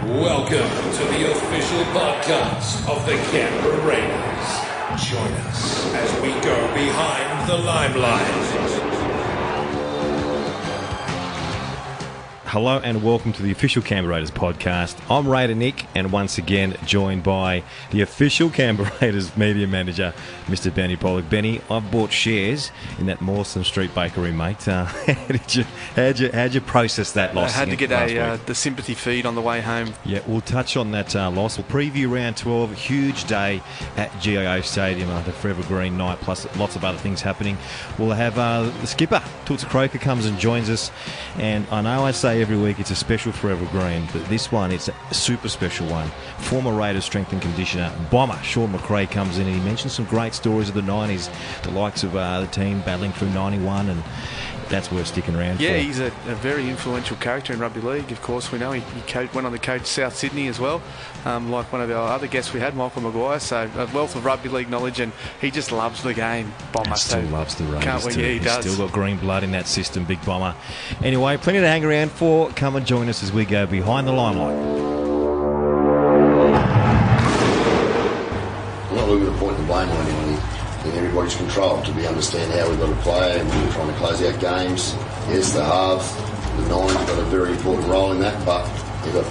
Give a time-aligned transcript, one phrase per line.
[0.00, 5.06] Welcome to the official podcast of the Canberra Raiders.
[5.06, 8.81] Join us as we go behind the limelight.
[12.52, 15.00] Hello and welcome to the official Canberra Raiders podcast.
[15.10, 20.12] I'm Raider Nick, and once again joined by the official Canberra Raiders media manager,
[20.48, 20.74] Mr.
[20.74, 21.30] Benny Pollock.
[21.30, 24.68] Benny, I've bought shares in that Mawson Street bakery, mate.
[24.68, 25.64] Uh, how did you
[25.96, 27.54] how'd you how'd you process that loss?
[27.54, 29.94] I had to get a uh, the sympathy feed on the way home.
[30.04, 31.56] Yeah, we'll touch on that uh, loss.
[31.56, 32.74] We'll preview round 12.
[32.74, 33.62] Huge day
[33.96, 37.56] at GIO Stadium, uh, the Forever Green night, plus lots of other things happening.
[37.98, 40.90] We'll have uh, the skipper, Toots Croker, comes and joins us.
[41.38, 44.72] And I know I say every week it's a special Forever Green, but this one,
[44.72, 46.10] it's a super special one.
[46.38, 50.34] Former Raiders strength and conditioner, bomber Shaun McRae comes in and he mentions some great
[50.34, 51.32] stories of the 90s,
[51.62, 54.02] the likes of uh, the team battling through 91, and
[54.72, 55.76] that's worth sticking around Yeah, for.
[55.78, 58.10] he's a, a very influential character in rugby league.
[58.10, 60.82] Of course, we know he, he coach, went on to coach South Sydney as well,
[61.26, 63.38] um, like one of our other guests we had, Michael Maguire.
[63.38, 66.52] So a wealth of rugby league knowledge, and he just loves the game.
[66.72, 68.12] Bomber And still so loves the Raiders Can't we?
[68.12, 68.20] too.
[68.22, 68.64] Yeah, he He's does.
[68.72, 70.56] still got green blood in that system, big bomber.
[71.04, 72.48] Anyway, plenty to hang around for.
[72.50, 74.56] Come and join us as we go behind the limelight.
[78.88, 80.11] I'm not looking to point the blame on anyone.
[81.12, 84.22] Everybody's control to be understand how we've got to play and we're trying to close
[84.22, 84.94] out games.
[85.28, 86.08] Yes, the halves,
[86.56, 88.64] the nines have got a very important role in that, but
[89.04, 89.28] they've got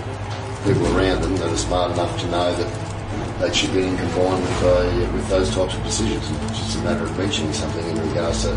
[0.63, 4.39] people around them that are smart enough to know that they should be in conform
[4.39, 6.29] with, uh, with those types of decisions.
[6.51, 8.53] It's just a matter of mentioning something in regards to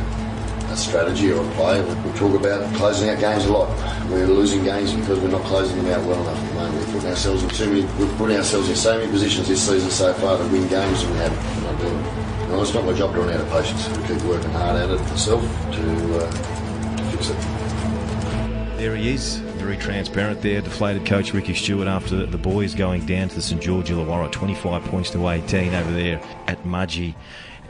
[0.68, 1.80] a strategy or a play.
[1.80, 3.70] We talk about closing out games a lot.
[4.10, 6.86] We're losing games because we're not closing them out well enough at the moment.
[6.88, 7.86] We're putting ourselves in too many.
[7.98, 11.10] We're putting ourselves in so many positions this season so far to win games, and
[11.10, 11.64] we haven't.
[11.64, 12.04] We're not doing.
[12.04, 12.13] it.
[12.54, 13.88] No, it's not my job to run out of patience.
[13.98, 17.36] We keep working hard at it myself to, uh, to fix it.
[18.78, 20.60] There he is, very transparent there.
[20.60, 24.84] Deflated coach Ricky Stuart after the boys going down to the St George Illawarra, 25
[24.84, 27.16] points to 18 over there at Mudgee.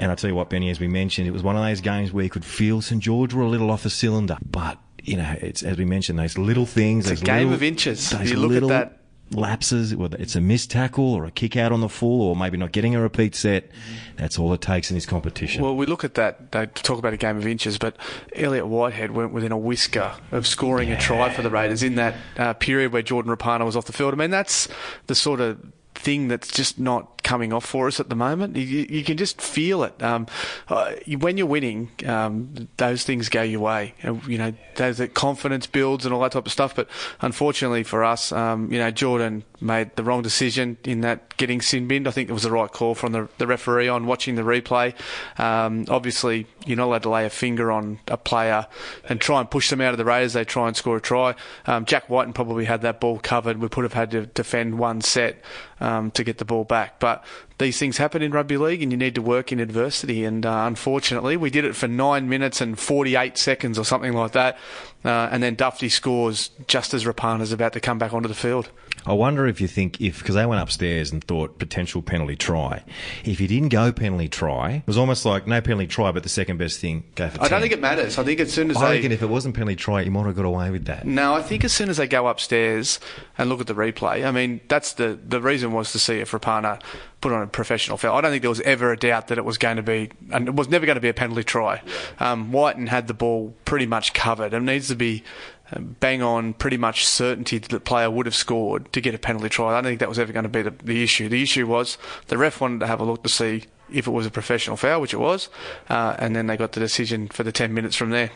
[0.00, 2.12] And I tell you what, Benny, as we mentioned, it was one of those games
[2.12, 4.36] where you could feel St George were a little off the cylinder.
[4.44, 7.10] But, you know, it's as we mentioned, those little things.
[7.10, 8.10] It's a game little- of inches.
[8.10, 11.72] Those You look at that- lapses, whether it's a missed tackle or a kick out
[11.72, 13.70] on the full or maybe not getting a repeat set.
[14.16, 15.62] That's all it takes in this competition.
[15.62, 16.52] Well, we look at that.
[16.52, 17.96] They talk about a game of inches, but
[18.34, 22.14] Elliott Whitehead went within a whisker of scoring a try for the Raiders in that
[22.36, 24.14] uh, period where Jordan Rapana was off the field.
[24.14, 24.68] I mean, that's
[25.06, 25.58] the sort of
[26.04, 28.54] thing that's just not coming off for us at the moment.
[28.54, 30.00] You, you can just feel it.
[30.02, 30.26] Um,
[30.68, 33.94] uh, when you're winning, um, those things go your way.
[34.04, 36.76] Uh, You know, there's that confidence builds and all that type of stuff.
[36.76, 36.88] But
[37.20, 41.88] unfortunately for us, um, you know, Jordan made the wrong decision in that getting sin
[41.88, 42.06] binned.
[42.06, 44.94] I think it was the right call from the, the referee on watching the replay.
[45.38, 48.66] Um, obviously, you're not allowed to lay a finger on a player
[49.08, 50.34] and try and push them out of the Raiders.
[50.34, 51.34] They try and score a try.
[51.66, 53.56] Um, Jack Wighton probably had that ball covered.
[53.56, 55.42] We would have had to defend one set
[55.84, 56.98] um, Um, to get the ball back.
[56.98, 57.24] But
[57.58, 60.24] these things happen in rugby league, and you need to work in adversity.
[60.24, 64.32] And uh, unfortunately, we did it for nine minutes and 48 seconds or something like
[64.32, 64.58] that.
[65.04, 68.70] Uh, and then Dufty scores just as Rapana's about to come back onto the field.
[69.06, 72.82] I wonder if you think if because they went upstairs and thought potential penalty try.
[73.22, 76.30] If he didn't go penalty try, it was almost like no penalty try, but the
[76.30, 77.42] second best thing go for.
[77.42, 78.16] I don't think it matters.
[78.18, 80.24] I think as soon as I they reckon if it wasn't penalty try, he might
[80.24, 81.06] have got away with that.
[81.06, 82.98] No, I think as soon as they go upstairs
[83.36, 86.30] and look at the replay, I mean, that's the the reason was to see if
[86.30, 86.80] Rapana
[87.24, 88.14] put on a professional foul.
[88.14, 90.46] I don't think there was ever a doubt that it was going to be, and
[90.46, 91.80] it was never going to be a penalty try.
[92.20, 94.52] Um, Wighton had the ball pretty much covered.
[94.52, 95.24] It needs to be
[95.72, 99.18] uh, bang on, pretty much certainty that the player would have scored to get a
[99.18, 99.70] penalty try.
[99.70, 101.30] I don't think that was ever going to be the, the issue.
[101.30, 101.96] The issue was
[102.26, 105.00] the ref wanted to have a look to see if it was a professional foul,
[105.00, 105.48] which it was,
[105.88, 108.30] uh, and then they got the decision for the 10 minutes from there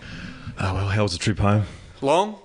[0.59, 1.65] Oh well, how's the trip home?
[2.01, 2.39] long.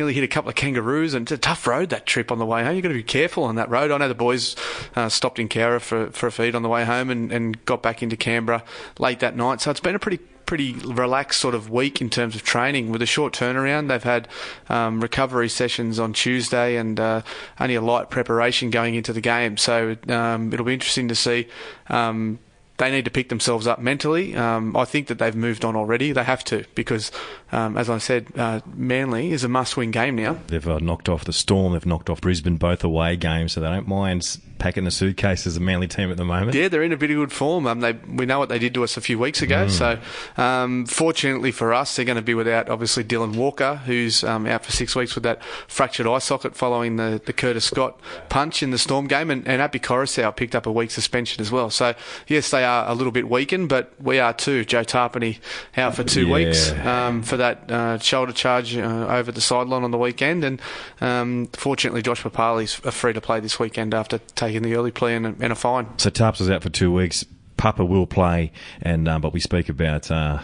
[0.00, 2.46] Nearly hit a couple of kangaroos, and it's a tough road that trip on the
[2.46, 2.74] way home.
[2.74, 3.90] You've got to be careful on that road.
[3.90, 4.56] I know the boys
[4.96, 7.82] uh, stopped in Cowra for, for a feed on the way home and, and got
[7.82, 8.64] back into Canberra
[8.98, 9.60] late that night.
[9.60, 10.16] So it's been a pretty
[10.46, 13.88] pretty relaxed sort of week in terms of training with a short turnaround.
[13.88, 14.26] They've had
[14.70, 17.20] um, recovery sessions on Tuesday and uh,
[17.60, 19.58] only a light preparation going into the game.
[19.58, 21.46] So um, it'll be interesting to see.
[21.88, 22.38] Um,
[22.80, 24.34] they need to pick themselves up mentally.
[24.34, 26.12] Um, I think that they've moved on already.
[26.12, 27.12] They have to because,
[27.52, 30.38] um, as I said, uh, Manly is a must-win game now.
[30.46, 31.74] They've uh, knocked off the Storm.
[31.74, 35.60] They've knocked off Brisbane, both away games, so they don't mind packing the suitcases, the
[35.60, 36.54] Manly team at the moment.
[36.54, 37.66] Yeah, they're in a bit of good form.
[37.66, 39.66] Um, they we know what they did to us a few weeks ago.
[39.66, 39.70] Mm.
[39.70, 44.46] So, um, fortunately for us, they're going to be without obviously Dylan Walker, who's um,
[44.46, 48.00] out for six weeks with that fractured eye socket following the, the Curtis Scott
[48.30, 51.50] punch in the Storm game, and, and Api Koroisau picked up a week suspension as
[51.50, 51.68] well.
[51.68, 51.94] So,
[52.26, 54.64] yes, they are a little bit weakened, but we are too.
[54.64, 55.38] Joe Tapine
[55.76, 56.34] out for two Yeah.
[56.34, 60.60] weeks um, for that uh, shoulder charge uh, over the sideline on the weekend, and
[61.00, 65.26] um, fortunately, Josh Papalii's free to play this weekend after taking the early plea and
[65.26, 65.86] a, and a fine.
[65.98, 67.24] So Tarps is out for two weeks.
[67.56, 70.38] Papa will play, and um, but we speak about uh,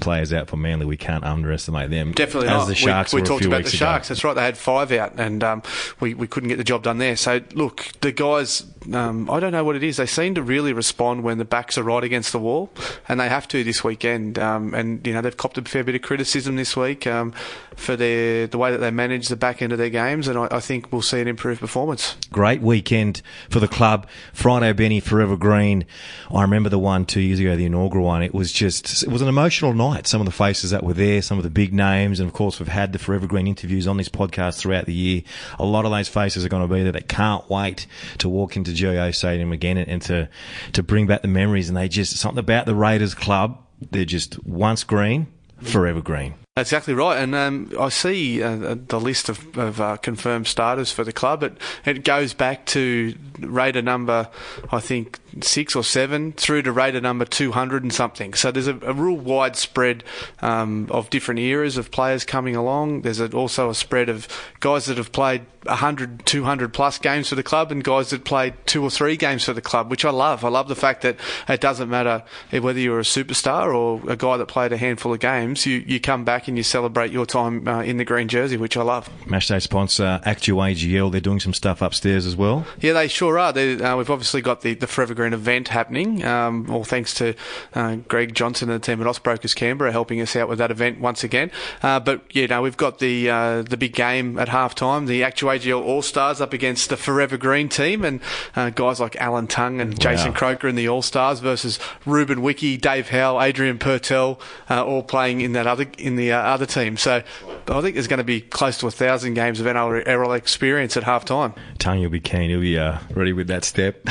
[0.00, 0.86] players out for Manly.
[0.86, 2.12] We can't underestimate them.
[2.12, 2.68] Definitely as not.
[2.68, 3.76] the Sharks we we talked about the ago.
[3.76, 4.08] Sharks.
[4.08, 4.34] That's right.
[4.34, 5.62] They had five out, and um,
[6.00, 7.16] we we couldn't get the job done there.
[7.16, 8.64] So look, the guys.
[8.92, 9.98] Um, I don't know what it is.
[9.98, 12.70] They seem to really respond when the backs are right against the wall,
[13.08, 14.38] and they have to this weekend.
[14.38, 17.32] Um, and you know they've copped a fair bit of criticism this week um,
[17.76, 20.48] for their the way that they manage the back end of their games, and I,
[20.50, 22.16] I think we'll see an improved performance.
[22.32, 23.20] Great weekend
[23.50, 24.06] for the club.
[24.32, 25.84] Friday, Benny, Forever Green.
[26.32, 28.22] I remember the one two years ago, the inaugural one.
[28.22, 30.06] It was just, it was an emotional night.
[30.06, 32.58] Some of the faces that were there, some of the big names, and of course,
[32.58, 35.22] we've had the Forever Green interviews on this podcast throughout the year.
[35.58, 37.86] A lot of those faces are going to be there that can't wait
[38.18, 40.28] to walk into GIO Stadium again and, and to,
[40.72, 41.68] to bring back the memories.
[41.68, 43.58] And they just, something about the Raiders club,
[43.90, 45.26] they're just once green,
[45.60, 46.34] forever green.
[46.56, 51.04] Exactly right, and um, I see uh, the list of, of uh, confirmed starters for
[51.04, 51.44] the club.
[51.44, 54.28] It it goes back to Raider number,
[54.72, 58.34] I think six or seven, through to Raider number two hundred and something.
[58.34, 60.04] So there's a, a real wide spread
[60.40, 63.02] um, of different eras of players coming along.
[63.02, 64.28] There's a, also a spread of
[64.60, 68.54] guys that have played 100, 200 plus games for the club, and guys that played
[68.66, 70.44] two or three games for the club, which I love.
[70.44, 71.16] I love the fact that
[71.48, 75.20] it doesn't matter whether you're a superstar or a guy that played a handful of
[75.20, 75.66] games.
[75.66, 78.76] You you come back and you celebrate your time uh, in the green jersey, which
[78.76, 79.08] I love.
[79.26, 82.66] Matchday sponsor ActewAGL, they're doing some stuff upstairs as well.
[82.80, 83.52] Yeah, they sure are.
[83.52, 87.34] They, uh, we've obviously got the, the Forever Green event happening, um, all thanks to
[87.74, 91.00] uh, Greg Johnson and the team at Ausbrokers Canberra helping us out with that event
[91.00, 91.50] once again.
[91.82, 95.22] Uh, but you know, we've got the uh, the big game at half time, the
[95.22, 98.20] ActewAGL All Stars up against the Forever Green team, and
[98.54, 102.76] uh, guys like Alan Tongue and Jason Croker in the All Stars versus Ruben Wiki,
[102.76, 104.40] Dave Howe, Adrian Pertel,
[104.70, 106.96] uh, all playing in that other in the uh, other team.
[106.96, 107.22] So
[107.66, 111.02] I think there's going to be close to a thousand games of NRL experience at
[111.02, 111.54] half time.
[111.78, 112.50] Tanya will be keen.
[112.50, 114.04] He'll be uh, ready with that step.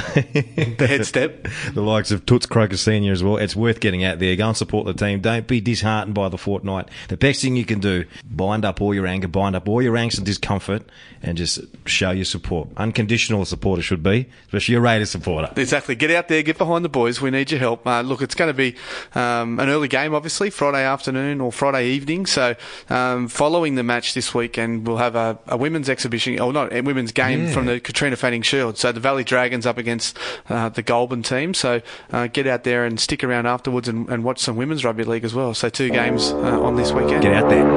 [1.06, 1.48] Step.
[1.74, 3.38] the likes of Toots Croker Senior as well.
[3.38, 4.36] It's worth getting out there.
[4.36, 5.22] Go and support the team.
[5.22, 6.90] Don't be disheartened by the fortnight.
[7.10, 9.96] The best thing you can do: bind up all your anger, bind up all your
[9.96, 10.84] angst and discomfort,
[11.22, 12.70] and just show your support.
[12.78, 15.52] Unconditional support it should be, especially a Raiders supporter.
[15.56, 15.96] Exactly.
[15.96, 17.22] Get out there, get behind the boys.
[17.22, 17.86] We need your help.
[17.86, 18.76] Uh, look, it's going to be
[19.16, 22.26] um, an early game, obviously, Friday afternoon or Friday evening.
[22.26, 22.56] So,
[22.90, 26.82] um, following the match this weekend, we'll have a, a women's exhibition, or not a
[26.82, 28.78] women's game from the Katrina Fanning Shield.
[28.78, 30.18] So, the Valley Dragons up against
[30.50, 31.54] uh, the Goulburn team.
[31.54, 31.81] So,
[32.12, 35.24] uh, get out there and stick around afterwards and, and watch some women's rugby league
[35.24, 35.54] as well.
[35.54, 37.22] So, two games uh, on this weekend.
[37.22, 37.68] Get out there.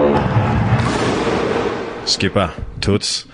[2.07, 3.27] Skipper Toots,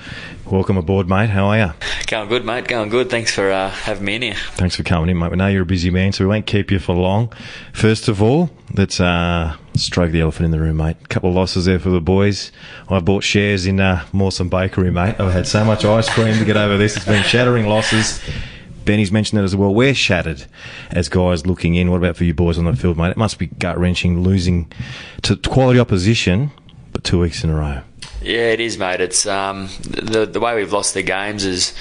[0.45, 1.31] welcome aboard, mate.
[1.31, 1.73] How are you?
[2.09, 2.69] Going good, mate.
[2.69, 3.09] Going good.
[3.09, 4.35] Thanks for uh, having me in here.
[4.55, 5.31] Thanks for coming in, mate.
[5.31, 7.33] We know you're a busy man, so we won't keep you for long.
[7.73, 10.97] First of all, let's uh, stroke the elephant in the room, mate.
[11.03, 12.53] A couple of losses there for the boys.
[12.89, 15.19] I bought shares in uh, Mawson Bakery, mate.
[15.19, 16.97] I've had so much ice cream to get over this.
[16.97, 18.21] It's been shattering losses.
[18.87, 19.75] Benny's mentioned that as well.
[19.75, 20.47] We're shattered
[20.91, 21.91] as guys looking in.
[21.91, 23.11] What about for you boys on the field, mate?
[23.11, 24.73] It must be gut wrenching losing
[25.23, 26.53] to quality opposition,
[26.93, 27.83] but two weeks in a row.
[28.23, 29.01] Yeah, it is, mate.
[29.01, 31.75] It's um, the the way we've lost the games is,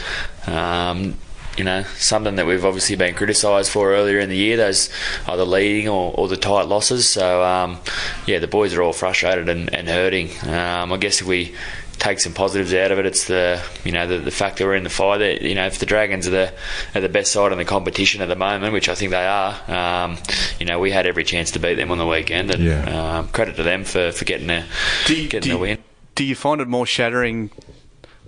[0.48, 1.16] um,
[1.58, 4.58] you know, something that we've obviously been criticised for earlier in the year.
[4.58, 4.90] Those
[5.28, 7.08] either leading or, or the tight losses.
[7.08, 7.80] So um,
[8.26, 10.32] yeah, the boys are all frustrated and, and hurting.
[10.48, 11.56] Um, I guess if we
[12.00, 14.76] take some positives out of it, it's the you know the, the fact that we're
[14.76, 15.18] in the fight.
[15.20, 16.54] That you know if the Dragons are the
[16.94, 19.54] are the best side in the competition at the moment, which I think they are.
[19.70, 20.18] Um,
[20.60, 23.18] you know we had every chance to beat them on the weekend, and Yeah.
[23.20, 24.66] um, credit to them for, for getting a
[25.06, 25.78] Do you- getting do a win.
[26.16, 27.50] Do you find it more shattering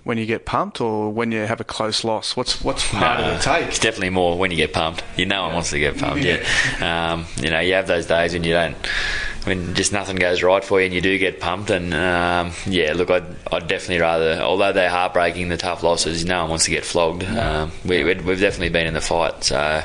[0.04, 2.36] when you get pumped or when you have a close loss?
[2.36, 3.68] What's what's harder to It's take?
[3.68, 5.04] It's definitely more when you get pumped.
[5.18, 6.24] You know one wants to get pumped.
[6.24, 6.44] Yeah.
[6.82, 8.76] Um, you know you have those days when you don't,
[9.48, 11.70] when just nothing goes right for you, and you do get pumped.
[11.70, 16.26] And um, yeah, look, I'd, I'd definitely rather, although they're heartbreaking, the tough losses.
[16.26, 17.24] No one wants to get flogged.
[17.24, 19.44] Um, we, we've definitely been in the fight.
[19.44, 19.84] So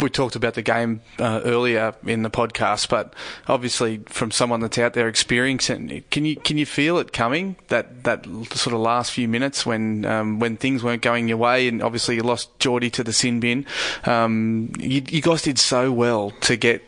[0.00, 3.14] we talked about the game uh, earlier in the podcast, but
[3.46, 7.56] obviously from someone that's out there experiencing it, can you can you feel it coming
[7.68, 11.68] that that sort of last few minutes when um, when things weren't going your way,
[11.68, 13.66] and obviously you lost Geordie to the sin bin.
[14.04, 16.82] Um, you, you guys did so well to get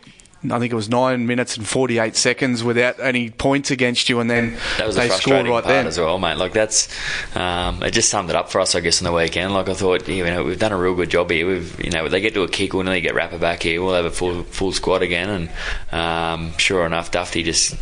[0.52, 4.30] I think it was nine minutes and 48 seconds without any points against you, and
[4.30, 5.86] then that was they a scored right then.
[5.86, 6.36] as well, mate.
[6.36, 6.88] Like that's
[7.36, 9.54] um, it just summed it up for us, I guess, on the weekend.
[9.54, 11.46] Like I thought, you know, we've done a real good job here.
[11.46, 13.82] We've, you know, they get to a kick, we'll nearly get Rapper back here.
[13.82, 15.50] We'll have a full full squad again, and
[15.92, 17.76] um, sure enough, Dufty just,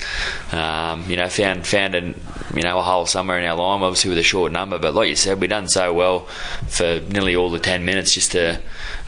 [0.53, 2.21] um, you know, found found an,
[2.55, 4.79] you know a hole somewhere in our line, obviously with a short number.
[4.79, 6.21] But like you said, we've done so well
[6.69, 8.61] for nearly all the ten minutes just to.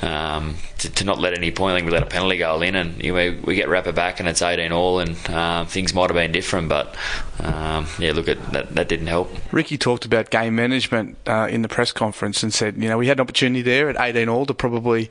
[0.02, 0.56] Um,
[0.86, 2.96] to, to not let any point, I think we let a penalty goal in, and
[2.96, 6.68] we get Rapper back, and it's 18 all, and um, things might have been different,
[6.68, 6.94] but
[7.40, 9.30] um, yeah, look, at that, that didn't help.
[9.52, 13.08] Ricky talked about game management uh, in the press conference and said, you know, we
[13.08, 15.10] had an opportunity there at 18 all to probably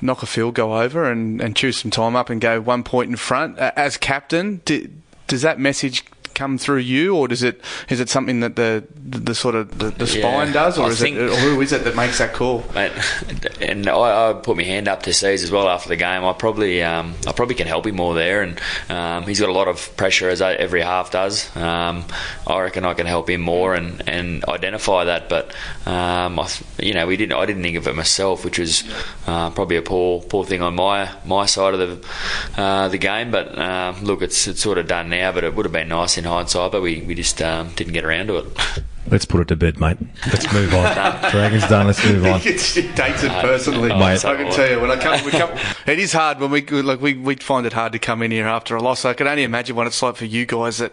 [0.00, 3.16] knock a field goal over and, and some time up and go one point in
[3.16, 3.58] front.
[3.58, 4.88] Uh, as captain, di-
[5.28, 9.18] does that message come through you, or does it is it something that the the,
[9.18, 11.60] the sort of the, the Yeah, spine does, or I is think- it or who
[11.60, 12.64] is it that makes that call?
[12.74, 12.92] Mate,
[13.60, 16.24] and I, I put my hand up to C's as well after the game.
[16.24, 19.52] I probably, um, I probably can help him more there, and um, he's got a
[19.52, 21.54] lot of pressure as every half does.
[21.56, 22.04] Um,
[22.46, 25.28] I reckon I can help him more and, and identify that.
[25.28, 25.54] But
[25.86, 26.48] um, I,
[26.78, 27.34] you know, we didn't.
[27.38, 28.84] I didn't think of it myself, which was
[29.26, 33.30] uh, probably a poor, poor thing on my my side of the uh, the game.
[33.30, 35.32] But um, look, it's it's sort of done now.
[35.32, 36.72] But it would have been nice in hindsight.
[36.72, 38.46] But we, we just um, didn't get around to it.
[39.12, 39.98] Let's put it to bed, mate.
[40.26, 40.84] Let's move on.
[41.30, 41.86] Dragons done.
[41.86, 42.40] Let's move on.
[42.44, 42.58] It
[42.96, 43.90] takes it personally.
[43.92, 44.24] oh, Mate.
[44.24, 45.50] I can tell you when I come, we come,
[45.86, 48.46] it is hard when we like we we find it hard to come in here
[48.46, 49.04] after a loss.
[49.04, 50.92] I can only imagine what it's like for you guys that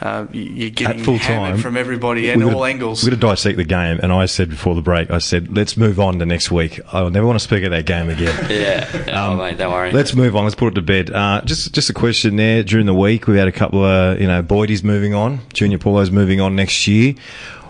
[0.00, 3.02] uh, you- you're getting At full time, from everybody and all angles.
[3.02, 5.76] We're going to dissect the game, and I said before the break, I said, let's
[5.76, 6.78] move on to next week.
[6.92, 8.46] I'll never want to speak of that game again.
[8.56, 9.90] Yeah, oh, mate, don't worry.
[9.92, 10.44] Let's move on.
[10.44, 11.10] Let's put it to bed.
[11.10, 12.62] Uh, just, just a question there.
[12.62, 16.10] During the week, we had a couple of, you know, Boydie's moving on, Junior Paulo's
[16.12, 17.14] moving on next year.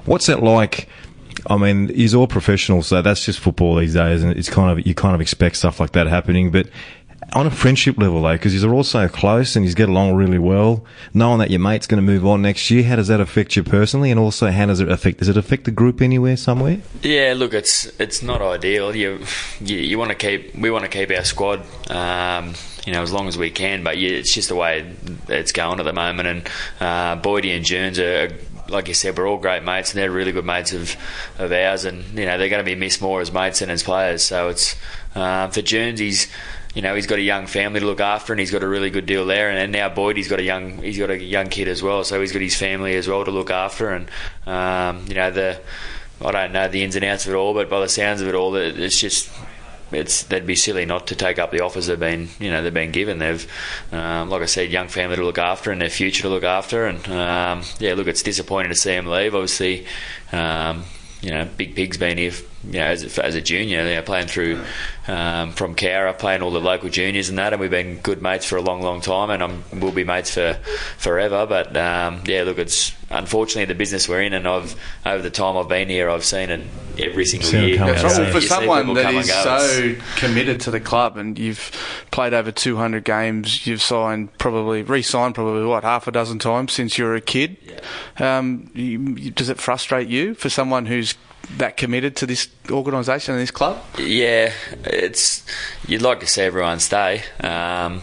[0.07, 0.89] What's that like?
[1.49, 4.87] I mean, he's all professional, so that's just football these days, and it's kind of
[4.87, 6.51] you kind of expect stuff like that happening.
[6.51, 6.69] But
[7.33, 10.39] on a friendship level, though, because you're all so close and you get along really
[10.39, 13.57] well, knowing that your mate's going to move on next year, how does that affect
[13.57, 14.11] you personally?
[14.11, 15.19] And also, how does it affect?
[15.19, 16.81] Does it affect the group anywhere, somewhere?
[17.03, 18.95] Yeah, look, it's it's not ideal.
[18.95, 19.21] You
[19.61, 21.61] you, you want to keep we want to keep our squad,
[21.91, 22.55] um,
[22.87, 23.83] you know, as long as we can.
[23.83, 24.95] But yeah, it's just the way
[25.29, 26.29] it's going at the moment.
[26.29, 26.47] And
[26.81, 28.31] uh, Boydie and Jones are.
[28.69, 30.97] Like you said, we're all great mates, and they're really good mates of,
[31.39, 33.83] of ours, and you know they're going to be missed more as mates than as
[33.83, 34.23] players.
[34.23, 34.77] So it's
[35.15, 36.27] uh, for Jones, he's
[36.75, 38.91] you know he's got a young family to look after, and he's got a really
[38.91, 39.49] good deal there.
[39.51, 42.05] And, and now Boyd, he's got a young he's got a young kid as well,
[42.05, 43.91] so he's got his family as well to look after.
[43.91, 44.09] And
[44.47, 45.61] um, you know the
[46.25, 48.29] I don't know the ins and outs of it all, but by the sounds of
[48.29, 49.31] it all, it- it's just
[49.93, 52.75] it's they'd be silly not to take up the offers they've been you know they've
[52.75, 53.19] been given.
[53.19, 53.47] They've
[53.93, 56.87] um, like I said, young family to look after and their future to look after.
[56.87, 59.35] And um, yeah, look, it's disappointing to see them leave.
[59.35, 59.87] Obviously,
[60.33, 60.85] um,
[61.21, 62.33] you know, Big Pig's been here.
[62.65, 64.61] You know, as a, as a junior, you know, playing through
[65.07, 68.45] um, from Cowra, playing all the local juniors and that, and we've been good mates
[68.45, 70.55] for a long, long time, and I'm, we'll be mates for
[70.99, 71.47] forever.
[71.47, 75.57] But um, yeah, look, it's unfortunately the business we're in, and I've over the time
[75.57, 76.61] I've been here, I've seen it
[76.99, 77.77] every single Seen year.
[77.77, 78.17] come That's Yeah, right.
[78.17, 81.39] so for someone people that come is and go, so committed to the club and
[81.39, 81.71] you've
[82.11, 86.99] played over 200 games, you've signed probably, re-signed probably, what, half a dozen times since
[86.99, 87.57] you were a kid.
[88.19, 91.15] Um, you, you- does it frustrate you for someone who's
[91.59, 93.83] that committed to this organisation and this club?
[93.99, 94.53] Yeah,
[94.85, 95.45] it's
[95.87, 97.23] you'd like to see everyone stay.
[97.41, 98.03] Um,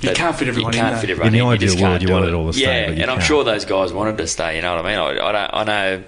[0.00, 1.00] You can't fit everyone you can't though.
[1.00, 2.86] fit everyone In the You ideal world, you do want it all to stay, Yeah,
[2.88, 4.56] but you and I'm sure those guys wanted to stay.
[4.56, 4.98] You know what I mean?
[4.98, 5.50] I, I don't.
[5.54, 6.04] I know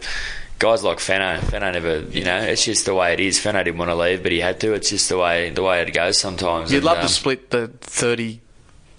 [0.59, 1.41] guys like Fano.
[1.41, 2.01] Fano never.
[2.01, 3.39] You know, it's just the way it is.
[3.41, 4.73] Fano didn't want to leave, but he had to.
[4.73, 6.71] It's just the way the way it goes sometimes.
[6.73, 8.41] You'd And, love um, to split the 30,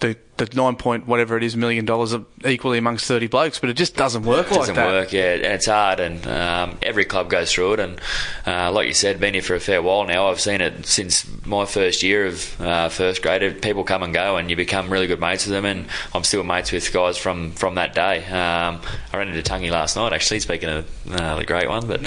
[0.03, 2.13] the, the nine point whatever it is million dollars
[2.45, 4.75] equally amongst 30 blokes, but it just doesn't work like that.
[4.75, 7.79] doesn't work, yeah, and it's hard, and um, every club goes through it.
[7.79, 8.01] And
[8.45, 10.27] uh, like you said, been here for a fair while now.
[10.29, 13.61] I've seen it since my first year of uh, first grade.
[13.61, 15.65] People come and go, and you become really good mates with them.
[15.65, 18.25] And I'm still mates with guys from from that day.
[18.25, 18.81] Um,
[19.13, 20.41] I ran into Tungy last night, actually.
[20.41, 22.05] Speaking of uh, the great one, but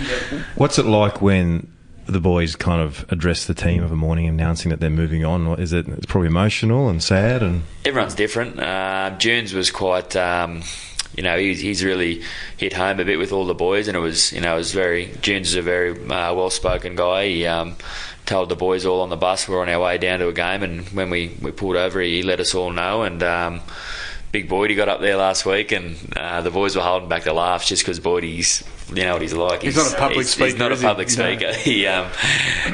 [0.57, 1.73] What's it like when
[2.07, 5.59] the boys kind of address the team of a morning announcing that they're moving on?
[5.59, 5.89] Is it?
[5.89, 8.59] It's probably emotional and sad, and everyone's different.
[8.59, 10.63] Uh, Junes was quite, um,
[11.17, 12.23] you know, he's, he's really
[12.57, 14.73] hit home a bit with all the boys, and it was, you know, it was
[14.73, 15.13] very.
[15.21, 17.27] Junes is a very uh, well-spoken guy.
[17.27, 17.77] He um,
[18.25, 20.63] told the boys all on the bus we're on our way down to a game,
[20.63, 23.23] and when we, we pulled over, he let us all know, and.
[23.23, 23.61] Um,
[24.33, 27.23] Big Boyd, he got up there last week, and uh, the boys were holding back
[27.23, 29.63] the laughs just because Boydie's, you know what he's like.
[29.63, 30.87] He's not a public he's, speaker, He's not a is he?
[30.87, 31.13] public No.
[31.15, 31.53] speaker.
[31.67, 32.11] He, um,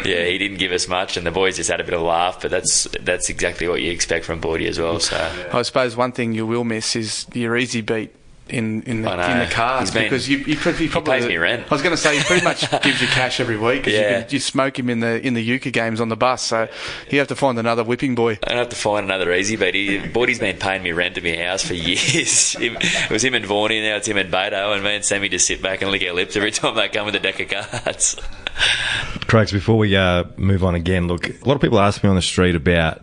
[0.05, 2.05] yeah, he didn't give us much, and the boys just had a bit of a
[2.05, 2.41] laugh.
[2.43, 5.01] But that's that's exactly what you expect from Boydie as well.
[5.01, 5.17] So
[5.53, 8.15] I suppose one thing you will miss is your easy beat
[8.49, 11.65] in in the, in the cards been- because you, you, pretty- probably pays me rent.
[11.71, 13.85] I was going to say he pretty much gives you cash every week.
[13.85, 14.19] 'cause Yeah.
[14.19, 16.69] you, can, you smoke him in the in the euchre games on the bus, so
[17.11, 18.39] you have to find another whipping boy.
[18.45, 19.75] I don't have to find another easy beat.
[19.75, 22.57] He, Bordy's been paying me rent at my house for years.
[22.59, 25.47] It was him and Vaughan, now it's him and Beto, and me and Sammy just
[25.47, 28.17] sit back and lick our lips every time they come with a deck of cards.
[29.33, 32.17] Craigs, before we uh, move on again, look, a lot of people ask me on
[32.17, 33.01] the street about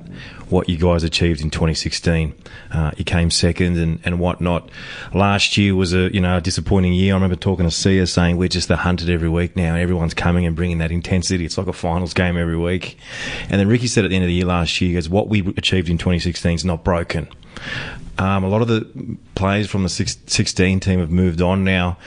[0.49, 2.35] what you guys achieved in 2016.
[2.71, 4.69] Uh, you came second and, and whatnot.
[5.11, 7.15] Last year was a you know a disappointing year.
[7.15, 9.73] I remember talking to Sia saying we're just the hunted every week now.
[9.73, 11.45] Everyone's coming and bringing that intensity.
[11.45, 12.99] It's like a finals game every week.
[13.49, 15.29] And then Ricky said at the end of the year last year, he goes, what
[15.29, 17.27] we achieved in 2016 is not broken.
[18.17, 21.97] Um, a lot of the players from the six, 16 team have moved on now.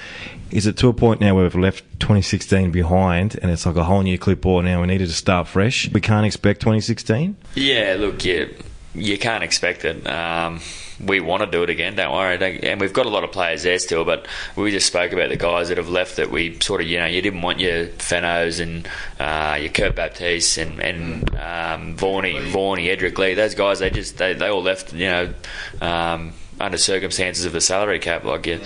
[0.51, 3.85] Is it to a point now where we've left 2016 behind and it's like a
[3.85, 4.83] whole new clipboard now?
[4.83, 5.91] We needed to start fresh.
[5.91, 7.37] We can't expect 2016.
[7.55, 8.55] Yeah, look, you,
[8.95, 10.07] you can't expect it.
[10.07, 10.61] Um,
[11.05, 12.39] we want to do it again, don't worry.
[12.39, 15.31] Don't, and we've got a lot of players there still, but we just spoke about
[15.31, 17.87] the guys that have left that we sort of, you know, you didn't want your
[17.87, 23.35] Fenos and uh, your Kurt Baptiste and, and um, Edrick Lee.
[23.35, 25.35] Those guys, they just, they, they all left, you know,
[25.81, 28.25] um, under circumstances of the salary cap.
[28.25, 28.61] Like, you,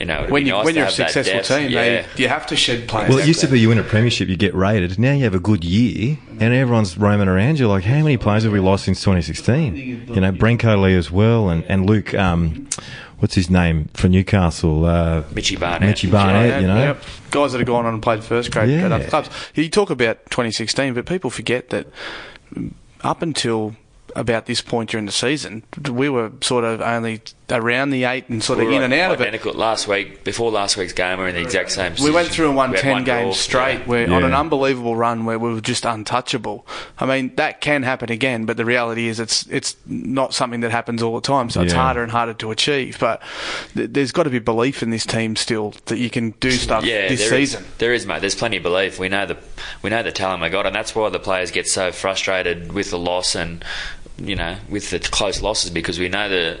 [0.00, 1.48] you know, When you, nice when you're a successful depth.
[1.48, 2.02] team, yeah.
[2.02, 3.08] they, you have to shed players.
[3.10, 4.98] Well, it used to be you win a premiership, you get rated.
[4.98, 7.58] Now you have a good year and everyone's roaming around.
[7.58, 9.74] You're like, how many players have we lost since 2016?
[9.76, 12.68] You know, Brenko Lee as well and, and Luke, um,
[13.18, 14.84] what's his name for Newcastle?
[14.84, 15.88] Uh, Mitchy Barnett.
[15.88, 16.76] Mitchy Barnett, you know.
[16.76, 17.02] Yep.
[17.30, 18.86] Guys that have gone on and played first grade Yeah.
[18.86, 19.30] at other clubs.
[19.54, 21.86] You talk about 2016, but people forget that
[23.02, 23.76] up until
[24.14, 28.42] about this point during the season, we were sort of only around the eight and
[28.42, 29.56] sort of We in and out of it.
[29.56, 31.94] Last week, before last week's game, we were in the exact same.
[32.02, 33.22] We went through and won We had 10 one draw.
[33.22, 33.78] games straight.
[33.80, 33.86] Yeah.
[33.86, 36.66] We're on an unbelievable run where we were just untouchable.
[36.98, 40.72] I mean, that can happen again, but the reality is it's it's not something that
[40.72, 41.82] happens all the time, so it's Yeah.
[41.82, 42.98] harder and harder to achieve.
[42.98, 43.22] But
[43.74, 46.84] th- there's got to be belief in this team still that you can do stuff
[46.84, 47.64] Yeah, this there is- season.
[47.78, 48.20] there is, mate.
[48.22, 48.98] There's plenty of belief.
[48.98, 49.36] We know the
[49.82, 52.90] we know the talent we got, and that's why the players get so frustrated with
[52.90, 53.64] the loss and
[54.18, 56.60] you know with the close losses because we know that eh,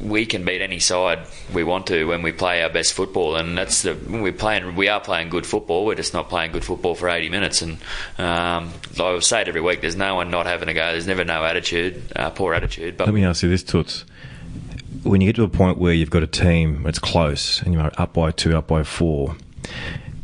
[0.00, 3.56] we can beat any side we want to when we play our best football, and
[3.56, 4.76] that's the we're playing.
[4.76, 5.84] We are playing good football.
[5.86, 7.62] We're just not playing good football for 80 minutes.
[7.62, 7.78] And
[8.18, 9.80] um, I say it every week.
[9.80, 10.92] There's no one not having a go.
[10.92, 12.96] There's never no attitude, uh, poor attitude.
[12.96, 14.04] But Let me ask you this, Toots.
[15.02, 17.90] When you get to a point where you've got a team that's close and you're
[17.98, 19.36] up by two, up by four,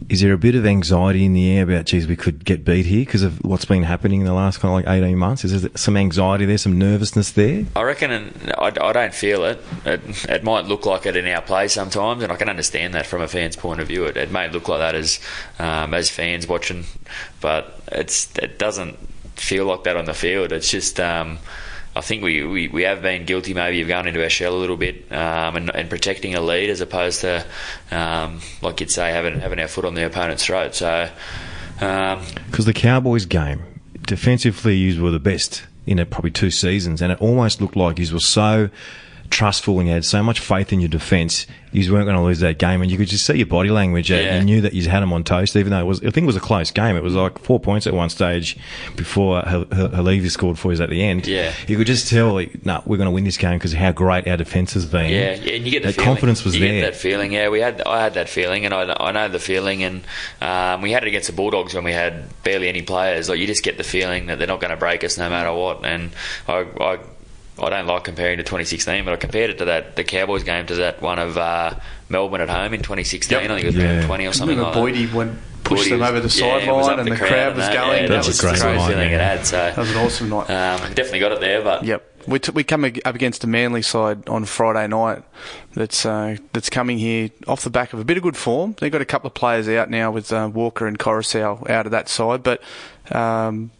[0.09, 2.87] is there a bit of anxiety in the air about, geez, we could get beat
[2.87, 5.45] here because of what's been happening in the last kind of like 18 months?
[5.45, 7.67] Is there some anxiety there, some nervousness there?
[7.77, 9.62] I reckon and I, I don't feel it.
[9.85, 10.00] it.
[10.29, 13.21] It might look like it in our play sometimes, and I can understand that from
[13.21, 14.05] a fan's point of view.
[14.05, 15.21] It, it may look like that as
[15.59, 16.85] um, as fans watching,
[17.43, 18.97] but it's it doesn't
[19.37, 20.53] feel like that on the field.
[20.53, 20.99] It's just.
[21.01, 21.38] Um,
[21.96, 24.61] I think we, we, we have been guilty maybe of going into our shell a
[24.61, 27.44] little bit um, and, and protecting a lead as opposed to,
[27.90, 30.74] um, like you'd say, having having our foot on the opponent's throat.
[30.74, 31.11] So,
[31.81, 33.62] um, Because the Cowboys game,
[34.03, 37.98] defensively, you were the best in it, probably two seasons, and it almost looked like
[37.98, 38.68] you were so
[39.31, 42.41] trustful and you had so much faith in your defence, you weren't going to lose
[42.41, 44.11] that game, and you could just see your body language.
[44.11, 44.38] Yeah.
[44.38, 45.99] You knew that you had them on toast, even though it was.
[46.01, 46.97] I think it was a close game.
[46.97, 48.57] It was like four points at one stage
[48.97, 51.27] before Hal- Hal- Halevi scored for us at the end.
[51.27, 51.53] Yeah.
[51.67, 54.27] you could just tell, like, no, we're going to win this game because how great
[54.27, 55.11] our defence has been.
[55.11, 56.07] Yeah, yeah, and you get the feeling.
[56.07, 56.81] confidence was you there.
[56.81, 57.51] Get that feeling, yeah.
[57.51, 60.05] We had, I had that feeling, and I, I know the feeling, and
[60.41, 63.29] um, we had it against the Bulldogs when we had barely any players.
[63.29, 65.53] Like you just get the feeling that they're not going to break us no matter
[65.53, 65.85] what.
[65.85, 66.12] And
[66.49, 66.99] I, I,
[67.61, 70.66] I don't like comparing to 2016, but I compared it to that the Cowboys game
[70.66, 71.75] to that one of uh,
[72.09, 73.37] Melbourne at home in 2016.
[73.40, 73.51] Yep.
[73.51, 74.07] I think it was Yeah.
[74.07, 74.99] 20 or something remember like that.
[75.01, 77.49] Boydie went pushed Boydie them was- over the yeah, sideline up and the crowd crowd
[77.49, 77.88] and was that, going.
[78.03, 79.16] Yeah, that That's a was great the great night, feeling yeah.
[79.33, 79.47] it had.
[79.47, 80.51] So That was an awesome night.
[80.51, 82.05] um, definitely got it there, but Yep.
[82.27, 85.23] We, t- we come ag- up against a Manly side on Friday night
[85.73, 88.77] that's uh, that's coming here off the back of a bit of good form.
[88.79, 91.92] They've got a couple of players out now with uh, Walker and Koroisau out of
[91.92, 92.61] that side, but
[93.11, 93.71] um,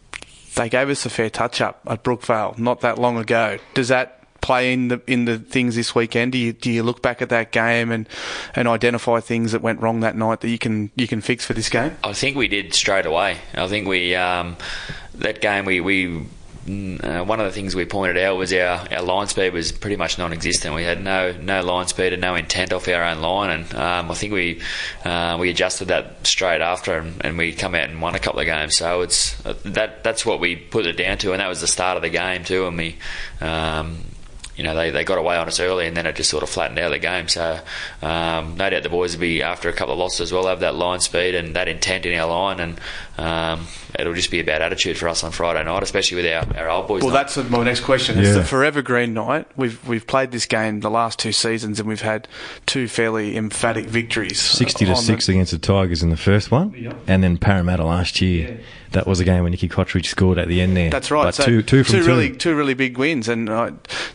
[0.59, 3.57] they gave us a fair touch up at Brookvale not that long ago.
[3.73, 6.33] Does that play in the in the things this weekend?
[6.33, 8.07] Do you do you look back at that game and
[8.55, 11.53] and identify things that went wrong that night that you can you can fix for
[11.53, 11.95] this game?
[12.03, 13.37] I think we did straight away.
[13.53, 14.57] I think we um,
[15.15, 16.25] that game we we.
[16.69, 19.71] Mm, Uh, one of the things we pointed out was our, our line speed was
[19.71, 20.75] pretty much non-existent.
[20.75, 24.11] We had no no line speed and no intent off our own line, and um,
[24.11, 24.61] I think we
[25.03, 28.39] uh, we adjusted that straight after, and, and we come out and won a couple
[28.39, 28.77] of games.
[28.77, 31.67] So it's uh, that that's what we put it down to, and that was the
[31.67, 32.67] start of the game too.
[32.67, 32.97] And we,
[33.41, 33.97] um,
[34.59, 36.49] you know they, they got away on us early, and then it just sort of
[36.49, 37.29] flattened out the game.
[37.29, 37.59] So
[38.01, 40.59] um, no doubt the boys will be after a couple of losses as well have
[40.59, 42.79] that line speed and that intent in our line, and
[43.17, 43.65] um,
[43.97, 46.87] it'll just be about attitude for us on Friday night, especially with our, our old
[46.89, 47.01] boys.
[47.03, 47.29] Well, night.
[47.33, 48.19] that's my next question.
[48.19, 48.33] It's Yeah.
[48.35, 49.47] the Forever Green night.
[49.55, 52.27] We've we've played this game the last two seasons, and we've had
[52.65, 54.41] two fairly emphatic victories.
[54.41, 56.97] 60 to on the- 6 against the Tigers in the first one, Yep.
[57.07, 58.59] and then Parramatta last year.
[58.91, 60.89] That was a game when Nicky Cotric scored at the end there.
[60.89, 61.25] That's right.
[61.25, 62.05] But so two, two from two.
[62.07, 63.47] really, two really big wins, and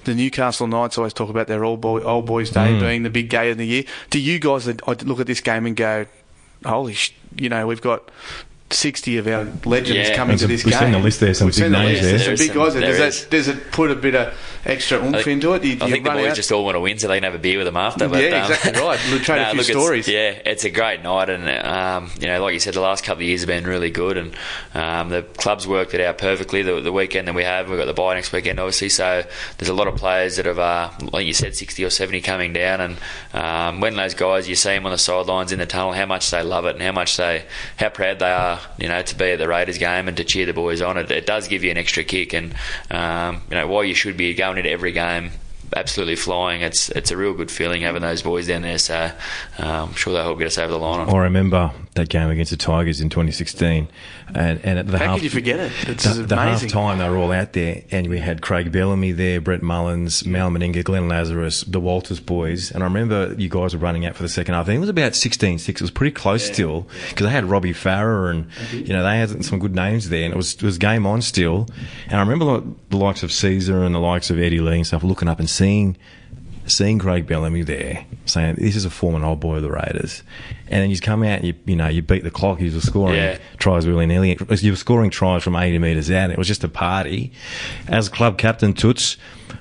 [0.04, 2.80] the Newcastle Knights always talk about their old boy, old boys' day Mm.
[2.80, 3.84] being the big day of the year.
[4.10, 6.06] Do you guys look at this game and go,
[6.64, 8.10] "Holy, sh- you know, we've got."
[8.74, 10.16] 60 of our legends Yeah.
[10.16, 10.92] coming to We've this seen game.
[10.92, 12.02] the list there, some We've big seen the names list.
[12.02, 12.10] there.
[12.10, 12.82] There's some There big is guys there.
[12.82, 13.24] Does there that, is.
[13.46, 14.34] does it put a bit of
[14.66, 15.64] extra oomph think- into it?
[15.64, 17.34] You, I think the boys out- just all want to win so they can have
[17.34, 18.08] a beer with them after.
[18.08, 19.00] But, Yeah, um, exactly right.
[19.10, 20.08] We'll trade a few look, it's- stories.
[20.08, 23.22] Yeah, it's a great night, and um, you know, like you said, the last couple
[23.22, 24.34] of years have been really good, and
[24.74, 26.62] um, the club's worked it out perfectly.
[26.62, 28.88] The, the weekend that we have, we've got the bye next weekend, obviously.
[28.88, 29.24] So
[29.58, 32.52] there's a lot of players that have, uh, like you said, 60 or 70 coming
[32.52, 32.96] down, and
[33.32, 36.30] um, when those guys, you see them on the sidelines in the tunnel, how much
[36.30, 37.44] they love it, and how much they,
[37.76, 40.46] how proud they are, you know, to be at the Raiders game and to cheer
[40.46, 40.96] the boys on.
[40.96, 42.54] It, it does give you an extra kick, and
[42.90, 45.30] um, you know, while you should be going into every game
[45.76, 46.62] absolutely flying.
[46.62, 48.78] It's it's a real good feeling having those boys down there.
[48.78, 49.10] So
[49.58, 51.08] um, I'm sure they'll help get us over the line.
[51.08, 53.88] I remember that game against the Tigers in 2016,
[54.34, 55.72] and, and at the How half, could you forget it?
[55.88, 59.12] It's the, the half time they were all out there, and we had Craig Bellamy
[59.12, 63.74] there, Brett Mullins, Mal Meninga, Glenn Lazarus, the Walters boys, and I remember you guys
[63.74, 64.64] were running out for the second half.
[64.64, 65.68] I think it was about 16-6.
[65.68, 69.44] It was pretty close still because they had Robbie Farah and you know they had
[69.44, 71.68] some good names there, and it was it was game on still.
[72.06, 74.86] And I remember like, the likes of Caesar and the likes of Eddie Lee and
[74.86, 75.96] stuff looking up and seeing
[76.66, 80.22] seeing Craig Bellamy there, saying this is a former old boy of the Raiders,
[80.74, 82.60] and then you come out, and you you know you beat the clock.
[82.60, 83.38] You were scoring Yeah.
[83.58, 84.36] tries really nilly.
[84.60, 86.30] You were scoring tries from 80 metres out.
[86.30, 87.30] It was just a party.
[87.86, 89.16] As club captain, Toots.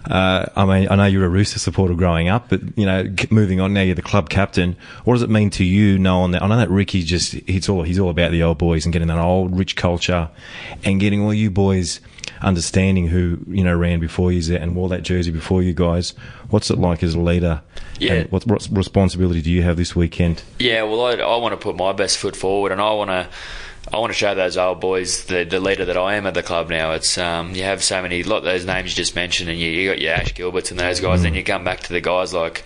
[0.10, 3.62] Uh, I mean, I know you're a Rooster supporter growing up, but you know, moving
[3.62, 4.76] on now, you're the club captain.
[5.06, 6.42] What does it mean to you, knowing that?
[6.42, 9.08] I know that Ricky just he's all he's all about the old boys and getting
[9.10, 10.30] that old rich culture,
[10.84, 12.02] and getting all you boys
[12.42, 16.14] understanding who you know ran before you and wore that jersey before you guys.
[16.50, 17.62] What's it like as a leader?
[18.00, 18.24] Yeah.
[18.24, 20.44] What, what responsibility do you have this weekend?
[20.60, 23.28] Yeah, well, I, I want to put my best foot forward, and I want to.
[23.94, 26.42] I want to show those old boys the, the leader that I am at the
[26.42, 26.94] club now.
[26.94, 29.90] It's um, you have so many, lot those names you just mentioned, and you, you
[29.90, 31.24] got your Ash Gilberts and those guys.
[31.24, 32.64] Then you come back to the guys like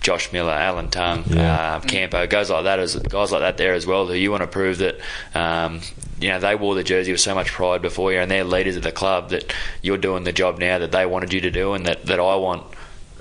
[0.00, 1.74] Josh Miller, Alan Tongue, Yeah.
[1.76, 4.06] uh, Campo, guys like that, as guys like that there as well.
[4.06, 4.96] Who you want to prove that
[5.34, 5.80] um,
[6.18, 8.76] you know they wore the jersey with so much pride before you, and they're leaders
[8.76, 9.28] of the club.
[9.30, 12.18] That you're doing the job now that they wanted you to do, and that, that
[12.20, 12.64] I want.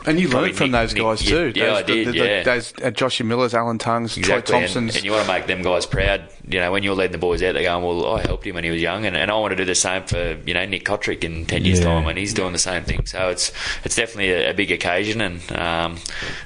[0.05, 1.51] And you Probably learned from Nick- those Nick- guys yeah, too.
[1.55, 2.43] yeah, those, I did, the, the, yeah.
[2.43, 4.95] Those uh, Joshy Millers, Alan Tongues, Exactly, Troy and, Thompsons.
[4.97, 6.23] and you want to make them guys proud.
[6.47, 8.63] You know, when you're leading the boys out, they're going, "Well, I helped him when
[8.65, 10.83] he was young," and, and I want to do the same for you know Nick
[10.83, 11.85] Cotric in ten years' Yeah.
[11.85, 13.05] time when he's doing the same thing.
[13.05, 13.51] So it's
[13.85, 15.97] it's definitely a, a big occasion, and um,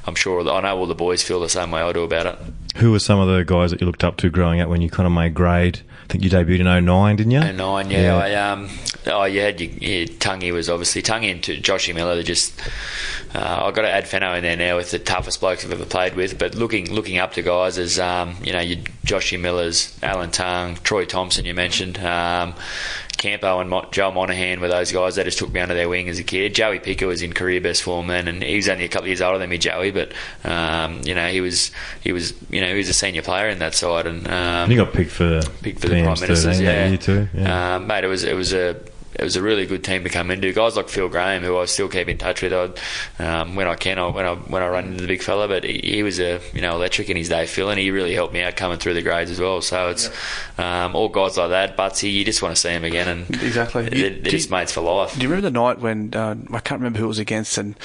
[0.05, 2.37] I'm sure I know all the boys feel the same way I do about it.
[2.77, 4.89] Who were some of the guys that you looked up to growing up when you
[4.91, 5.79] kind of made grade?
[6.07, 7.39] I think you debuted in 09, didn't you?
[7.39, 8.15] Oh nine, yeah.
[8.15, 8.69] I um,
[9.07, 12.15] oh, you had your, your Tungy was obviously Tungy and to Joshy Miller.
[12.15, 12.57] They're just
[13.35, 15.85] uh, I've got to add Fenno in there now with the toughest blokes I've ever
[15.85, 16.39] played with.
[16.39, 20.75] But looking looking up to guys as um, you know, your Joshy Millers, Alan Tongue,
[20.75, 21.99] Troy Thompson, you mentioned.
[21.99, 22.53] Um,
[23.17, 26.07] Campo and Mo- Joe Monaghan were those guys that just took me under their wing
[26.07, 26.55] as a kid.
[26.55, 29.07] Joey Picker was in career best form then, and he was only a couple of
[29.07, 29.91] years older than me, Joey.
[29.91, 33.49] But um, you know, he was he was you know he was a senior player
[33.49, 36.61] in that side, and um, you got picked for picked for the prime ministers.
[36.61, 37.27] Yeah, that year too.
[37.33, 37.75] Yeah.
[37.75, 38.79] Um, mate, it was it was a
[39.17, 40.53] it was a really good team to come into.
[40.53, 42.79] Guys like Phil Graham, who I still keep in touch with, I'd,
[43.23, 45.47] um, when I can, I, when I when I run into the big fella.
[45.47, 48.13] But he, he was a you know electric in his day, Phil, and he really
[48.13, 49.61] helped me out coming through the grades as well.
[49.61, 50.09] So it's
[50.57, 51.75] um, all guys like that.
[51.77, 53.89] Butsy, you just want to see him again, and Exactly.
[53.89, 55.15] they're, they're just mates for life.
[55.15, 57.75] Do you remember the night when uh, I can't remember who it was against, and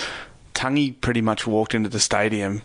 [0.55, 2.63] Tungy pretty much walked into the stadium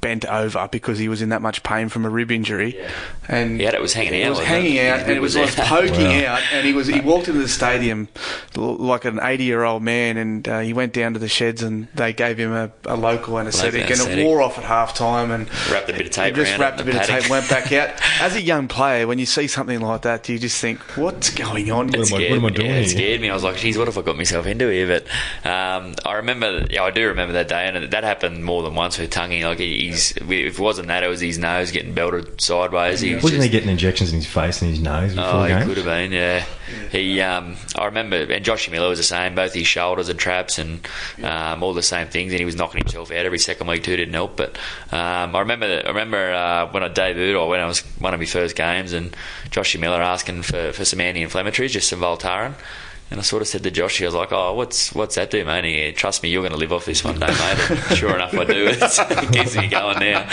[0.00, 2.82] bent over because he was in that much pain from a rib injury,
[3.28, 4.62] and Yeah, it was hanging out, was wasn't it?
[4.62, 6.34] hanging out, and it was, was like poking Wow.
[6.36, 8.08] out, and he was he walked into the stadium
[8.54, 12.38] like an eighty-year-old man, and uh, he went down to the sheds, and they gave
[12.38, 14.24] him a, a local anaesthetic, and it anaesthetic.
[14.24, 16.78] wore off at half time, and Wrapped a bit of tape he just around wrapped
[16.80, 17.90] it a bit the of tape, went back out.
[18.20, 21.30] As a young player, when you see something like that, do you just think, what's
[21.30, 21.88] going on?
[21.88, 22.88] What am I- what am I doing Yeah, it here?
[22.88, 23.30] scared me.
[23.30, 25.04] I was like, "Geez, what have I got myself into here?" But
[25.48, 28.98] um, I remember, yeah, I do remember that day, and that happened more than once
[28.98, 29.44] with Tungy.
[29.44, 33.00] Like he's, if it wasn't that, it was his nose getting belted sideways.
[33.00, 35.42] He was Wasn't just- he getting injections in his face and his nose before Oh,
[35.44, 35.64] he games?
[35.66, 36.44] could have been, yeah.
[36.90, 39.34] He, um, I remember, and Joshy Miller was the same.
[39.34, 40.86] Both his shoulders and traps, and
[41.22, 42.32] um, all the same things.
[42.32, 43.96] And he was knocking himself out every second week too.
[43.96, 44.36] Didn't help.
[44.36, 44.56] But
[44.90, 48.20] um, I remember, I remember uh, when I debuted, or when I was one of
[48.20, 49.14] my first games, and
[49.50, 52.54] Joshy Miller asking for, for some anti-inflammatories, just some Voltaren.
[53.10, 55.44] And I sort of said to Josh, I was like, "Oh, what's what's that do,
[55.44, 57.70] mate?" And he, trust me, you're going to live off this one day, mate.
[57.70, 58.66] And sure enough, I do.
[58.68, 60.26] it keeps me going now.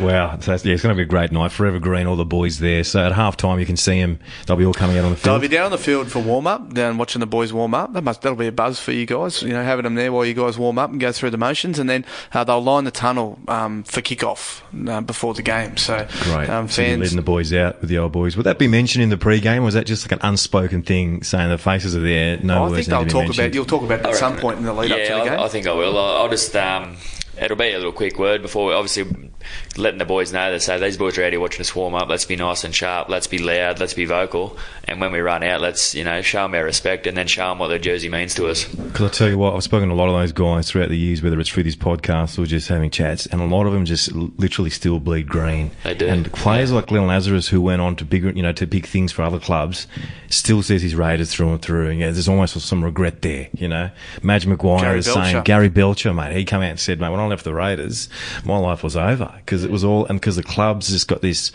[0.00, 1.52] Wow, so that's, yeah, it's going to be a great night.
[1.52, 2.82] Forever Green, all the boys there.
[2.82, 4.18] So at half time, you can see them.
[4.46, 5.34] They'll be all coming out on the field.
[5.34, 7.92] They'll be down on the field for warm up, down watching the boys warm up.
[7.92, 9.42] That must that'll be a buzz for you guys.
[9.42, 11.78] You know, having them there while you guys warm up and go through the motions,
[11.78, 15.76] and then uh, they'll line the tunnel um, for kickoff uh, before the game.
[15.76, 16.48] So Great.
[16.48, 17.00] um, so you're fans.
[17.02, 18.36] leading the boys out with the old boys.
[18.36, 19.62] Would that be mentioned in the pre-game?
[19.62, 22.38] Or was that just like an unspoken thing saying the faces are there?
[22.38, 23.38] No I think need they'll talk mentioned?
[23.38, 23.54] about.
[23.54, 25.40] You'll talk about it at some point in the lead yeah, up to the game.
[25.40, 25.98] I, I think I will.
[25.98, 26.54] I'll, I'll just.
[26.56, 26.96] Um,
[27.40, 29.30] it'll be a little quick word before, obviously,
[29.76, 32.08] letting the boys know that say these boys are out here watching us warm up.
[32.08, 33.08] Let's be nice and sharp.
[33.08, 33.80] Let's be loud.
[33.80, 34.56] Let's be vocal.
[34.84, 37.48] And when we run out, let's you know show them our respect and then show
[37.48, 38.64] them what their jersey means to us.
[38.64, 40.98] Because I tell you what, I've spoken to a lot of those guys throughout the
[40.98, 43.84] years, whether it's through this podcast or just having chats, and a lot of them
[43.84, 45.70] just literally still bleed green.
[45.84, 46.06] They do.
[46.06, 49.12] And players like Glenn Lazarus, who went on to bigger, you know, to big things
[49.12, 49.86] for other clubs,
[50.28, 51.90] still says he's Raiders through and through.
[51.90, 53.90] And yeah, there's almost some regret there, you know.
[54.22, 56.36] Madge Maguire Gary is saying Gary Belcher, mate.
[56.36, 58.08] He came out and said, mate, when I left the Raiders,
[58.44, 61.52] my life was over because it was all, and because the club's just got this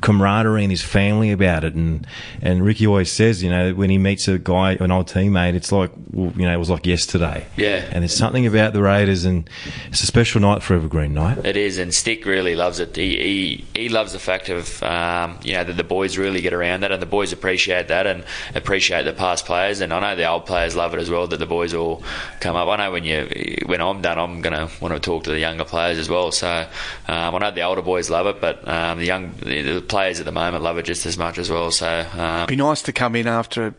[0.00, 1.74] camaraderie and his family about it.
[1.74, 2.06] And
[2.42, 5.72] and Ricky always says, you know, when he meets a guy, an old teammate, it's
[5.72, 7.46] like, well, you know, it was like yesterday.
[7.56, 7.88] Yeah.
[7.90, 9.48] And there's something about the Raiders, and
[9.88, 11.44] it's a special night for Evergreen night.
[11.44, 12.94] It is, and Stick really loves it.
[12.96, 16.52] He he, he loves the fact of um, you know that the boys really get
[16.52, 19.80] around that, and the boys appreciate that and appreciate the past players.
[19.80, 21.26] And I know the old players love it as well.
[21.26, 22.02] That the boys all
[22.40, 22.68] come up.
[22.68, 25.64] I know when you when I'm done, I'm gonna want to talk to the younger
[25.64, 26.32] players as well.
[26.32, 26.66] So
[27.08, 30.18] um, I know the older boys love it, but um, the young the, the players
[30.18, 31.70] at the moment love it just as much as well.
[31.70, 33.74] So um, Be nice to come in after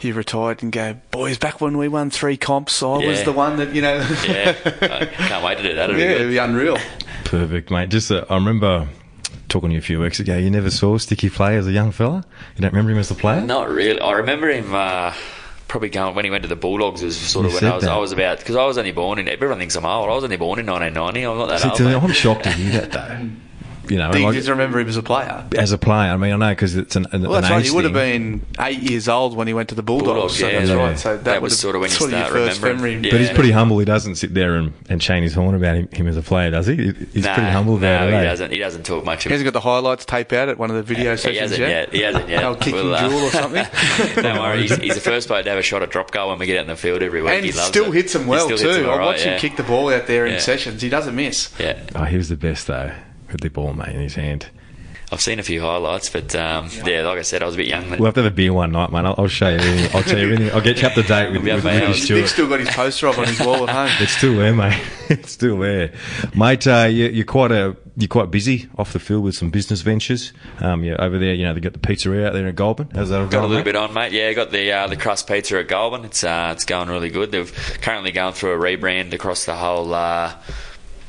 [0.00, 1.36] you've retired and go, boys.
[1.36, 3.96] Back when we won three comps, I was the one that you know.
[4.26, 5.90] yeah, I can't wait to do that.
[5.90, 6.78] It'll yeah, be it'd be unreal.
[7.24, 7.90] Perfect, mate.
[7.90, 8.88] Just, uh, I remember
[9.48, 10.36] talking to you a few weeks ago.
[10.38, 12.24] You never saw Sticky play as a young fella.
[12.56, 13.42] You don't remember him as a player?
[13.42, 14.00] Not really.
[14.00, 14.74] I remember him.
[14.74, 15.12] Uh,
[15.72, 17.84] Probably going when he went to the Bulldogs was sort of You when I was.
[17.86, 20.22] I was about because I was only born in everyone thinks I'm old I was
[20.22, 22.04] only born in 1990 I'm not that See, old.
[22.04, 23.30] I'm shocked to hear that though.
[23.88, 25.44] You know, Do you like- just remember him as a player?
[25.58, 26.12] as a player.
[26.12, 27.64] I mean, I know because it's an, an, Well, that's an right.
[27.64, 30.06] He would have been eight years old when he went to the Bulldogs.
[30.06, 30.74] Bulldogs, so yeah, that's yeah.
[30.76, 30.98] right.
[30.98, 33.04] So that, That would was have- sort of when you sort start remembering.
[33.04, 33.10] Yeah.
[33.10, 33.78] But he's pretty humble.
[33.78, 36.50] He doesn't sit there and, and chain his horn about him, him as a player,
[36.50, 36.76] does he?
[37.12, 38.10] He's no, pretty humble about no, it.
[38.10, 38.22] he eh?
[38.24, 40.76] doesn't he doesn't talk much He hasn't got the highlights tape out at one of
[40.76, 41.68] the video he sessions hasn't yet.
[41.68, 43.66] yet he hasn't yet Oh, kicking We'll, uh, jewel or something.
[44.22, 46.38] don't worry he's, he's the first player to have a shot at drop goal when
[46.38, 48.46] we get out in the field every week and he he still hits them well
[48.48, 48.54] too.
[48.54, 50.80] hits them all I right, watch him kick the ball out there in sessions.
[50.82, 51.52] He doesn't miss.
[51.58, 52.92] yeah Oh, he was the best though,
[53.32, 54.46] with the ball, mate, in his hand.
[55.10, 57.66] I've seen a few highlights but um, yeah like I said I was a bit
[57.66, 59.04] young then We'll have to have a beer one night, man.
[59.04, 59.56] I'll, I'll show you.
[59.56, 59.94] Everything.
[59.94, 60.50] I'll tell you everything.
[60.54, 61.92] I'll get you up to date with, We'll be with Ricky.
[62.00, 62.16] Stuart.
[62.20, 63.90] Nick's still got his poster up on his wall at home.
[64.00, 64.80] It's still there, mate.
[65.10, 65.92] it's still there,
[66.34, 66.66] mate.
[66.66, 70.32] Uh, you, you're quite a you're quite busy off the field with some business ventures.
[70.60, 71.34] Um, you're over there.
[71.34, 72.88] You know they got the pizzeria out there in Goulburn.
[72.94, 73.64] How's that all Got a little mate?
[73.64, 74.12] bit on, mate.
[74.12, 76.06] Yeah, got the uh, the crust pizza at Goulburn.
[76.06, 77.32] It's uh, it's going really good.
[77.32, 80.32] They've currently going through a rebrand across the whole uh,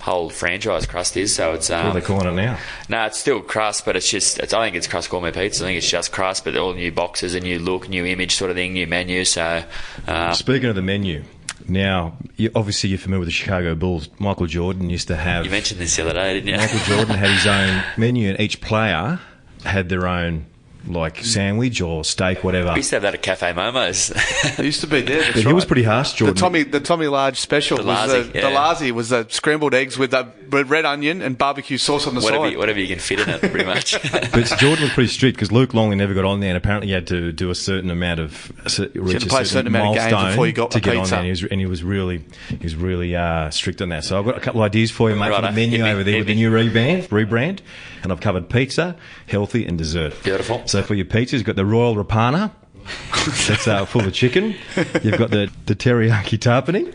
[0.03, 0.85] whole franchise.
[0.85, 2.57] Crust is so it's What are um, they calling it now?
[2.89, 5.63] no, it's still crust, but it's just it's, I think it's crust gourmet pizza.
[5.63, 8.51] I think it's just crust, but all new boxes, a new look, new image, sort
[8.51, 9.23] of thing, new menu.
[9.23, 9.63] So
[10.07, 11.23] uh, Speaking of the menu,
[11.69, 14.09] now you, obviously you're familiar with the Chicago Bulls.
[14.19, 15.45] Michael Jordan used to have.
[15.45, 16.57] you mentioned this the other day, didn't you?
[16.57, 19.19] Michael Jordan had his own menu, and each player
[19.63, 20.45] had their own
[20.87, 22.71] like sandwich or steak, whatever.
[22.71, 24.11] we used to have that at Cafe Momo's.
[24.59, 25.21] It used to be there.
[25.21, 25.53] That's But he right.
[25.55, 28.49] was pretty harsh, The Tommy, the Tommy Large special The was uh, Lassie, the, yeah.
[28.49, 32.15] the Lassie was the scrambled eggs with the red- red onion and barbecue sauce on
[32.15, 32.53] the whatever, side.
[32.53, 33.93] you, whatever you can fit in it, pretty much.
[34.33, 36.93] But Jordan was pretty strict because Luke Longley never got on there, and apparently he
[36.93, 38.51] had to do a certain amount of
[38.95, 41.09] reach to play a certain amount of games before you got to the get on
[41.09, 41.19] there.
[41.19, 44.03] And he was, and he was really, he was really uh, strict on that.
[44.03, 45.55] So I've got a couple of ideas for you, mate, for the Righto.
[45.55, 47.59] menu me, over there hit with the new rebrand, rebrand,
[48.01, 48.95] and I've covered pizza,
[49.27, 50.21] healthy, and dessert.
[50.23, 50.65] Beautiful.
[50.67, 52.51] So for your pizzas, you've got the Royal Rapana.
[53.47, 54.55] That's uh, full of chicken.
[55.01, 56.93] You've got the, the teriyaki Tapine.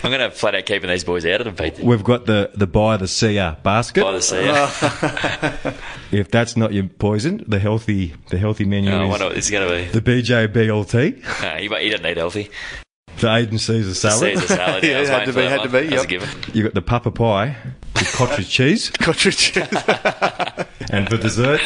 [0.04, 1.84] I'm going to flat out keeping these boys out of the pizza.
[1.84, 4.02] We've got the the by the sea basket.
[4.04, 5.80] By the sea.
[6.12, 9.34] If that's not your poison, the healthy the healthy menu Oh, I is wonder what
[9.36, 9.98] this going to be.
[10.00, 12.50] the BJ BLT, No, he, he doesn't need healthy.
[13.18, 14.18] the Aiden Caesar salad.
[14.38, 14.82] Caesar salad.
[14.82, 15.68] Yeah, Yeah, I was it had waiting to be, for that had one.
[15.68, 16.08] to be, That was a yep.
[16.08, 16.28] given.
[16.54, 17.56] You got the papa pie
[17.94, 19.56] with cottage cheese, Cartridge.
[20.90, 21.60] and for dessert,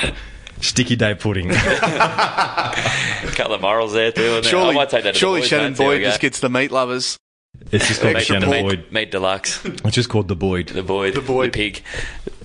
[0.65, 1.51] sticky day pudding.
[1.51, 1.55] A
[3.35, 4.23] couple of morals there too.
[4.23, 4.47] isn't?
[4.47, 6.51] I surely, might take that surely Shannon mate, see how we Boyd just gets the
[6.51, 7.19] meat lovers.
[7.71, 8.63] It's just called Extra Shannon pork.
[8.63, 8.79] Boyd.
[8.79, 9.65] Meat, meat deluxe.
[9.65, 10.69] It's just called the Boyd.
[10.69, 11.15] The Boyd.
[11.15, 11.53] The Boyd.
[11.53, 11.83] The pig.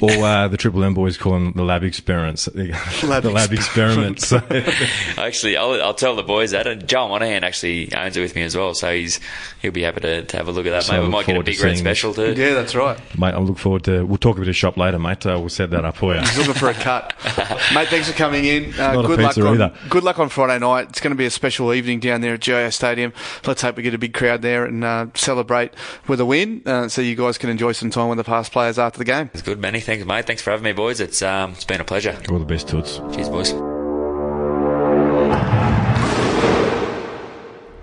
[0.01, 2.45] Or uh, the Triple M boys call them the lab experiments.
[2.45, 2.71] the
[3.03, 4.27] lab experiments.
[4.27, 4.37] So,
[5.17, 6.67] Actually, I'll, I'll tell the boys that.
[6.67, 9.19] And Joel Monaghan actually owns it with me as well, so he's
[9.61, 10.83] he'll be happy to, to have a look at that.
[10.83, 12.33] So Mate, we might get a forward to big red seeing special too.
[12.33, 12.97] Yeah, that's right.
[13.19, 14.05] mate, I look forward to.
[14.05, 15.25] We'll talk about a bit of shop later, mate.
[15.25, 16.21] Uh, we'll set that up for you.
[16.21, 17.13] He's looking for a cut.
[17.73, 18.73] Mate, thanks for coming in.
[18.73, 19.73] Uh, Not a good luck pizza on either.
[19.89, 20.89] good luck on Friday night.
[20.89, 23.13] It's going to be a special evening down there at GIO Stadium.
[23.45, 25.73] Let's hope we get a big crowd there and uh, celebrate
[26.07, 28.77] with a win, uh, so you guys can enjoy some time with the past players
[28.79, 29.29] after the game.
[29.33, 29.79] It's good, Manny.
[29.79, 30.25] Thanks, mate.
[30.25, 30.99] Thanks for having me, boys.
[30.99, 32.17] It's um, it's been a pleasure.
[32.29, 32.97] All the best, Toots.
[33.13, 33.53] Cheers, boys.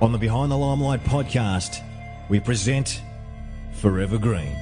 [0.01, 1.83] On the Behind the Limelight podcast,
[2.29, 3.01] we present
[3.73, 4.55] Forever Green.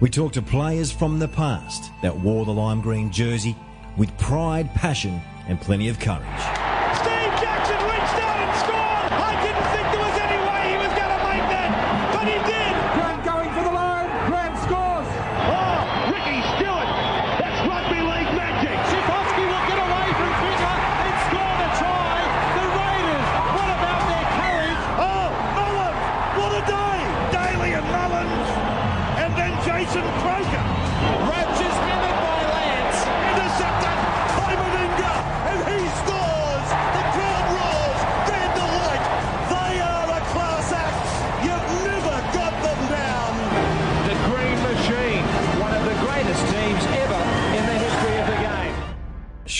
[0.00, 3.56] We talk to players from the past that wore the lime green jersey
[3.96, 6.61] with pride, passion, and plenty of courage.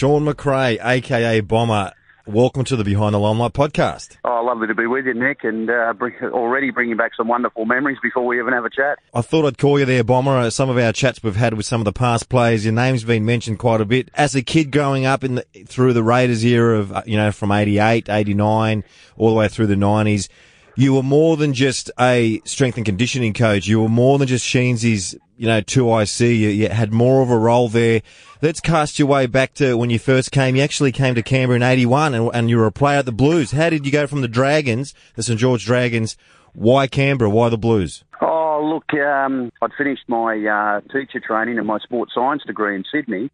[0.03, 1.93] Shaun McRae, aka Bomber.
[2.27, 4.17] Welcome to the Behind the Limelight podcast.
[4.25, 7.67] Oh, lovely to be with you, Nick, and uh, bring, already bringing back some wonderful
[7.67, 8.99] memories before we even have a chat.
[9.15, 10.33] I thought I'd call you there, Bomber.
[10.33, 13.05] Uh, Some of our chats we've had with some of the past players, your name's
[13.05, 14.11] been mentioned quite a bit.
[14.15, 17.31] As a kid growing up in the, through the Raiders era of, uh, you know,
[17.31, 18.83] from 88, 89,
[19.17, 20.29] all the way through the 90s,
[20.75, 23.67] you were more than just a strength and conditioning coach.
[23.67, 26.21] You were more than just Sheensy's, you know, 2IC.
[26.21, 28.03] You, you had more of a role there.
[28.41, 30.57] Let's cast your way back to when you first came.
[30.57, 33.13] You actually came to Canberra in 81 and, and you were a player at the
[33.13, 33.53] Blues.
[33.53, 35.39] How did you go from the Dragons, the St.
[35.39, 36.17] George Dragons?
[36.55, 37.31] Why Canberra?
[37.31, 38.05] Why the Blues?
[38.21, 42.85] Oh, look, um, I'd finished my uh, teacher training and my sports science degree in
[42.93, 43.31] Sydney,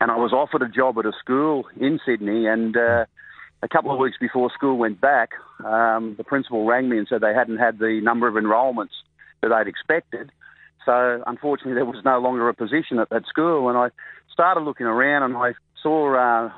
[0.00, 2.46] and I was offered a job at a school in Sydney.
[2.46, 3.04] And uh,
[3.62, 5.30] a couple of weeks before school went back,
[5.64, 8.94] um, the principal rang me and said they hadn't had the number of enrolments
[9.42, 10.30] that they'd expected.
[10.84, 13.88] So unfortunately, there was no longer a position at that school, and I
[14.32, 16.14] started looking around and I saw.
[16.14, 16.52] Uh,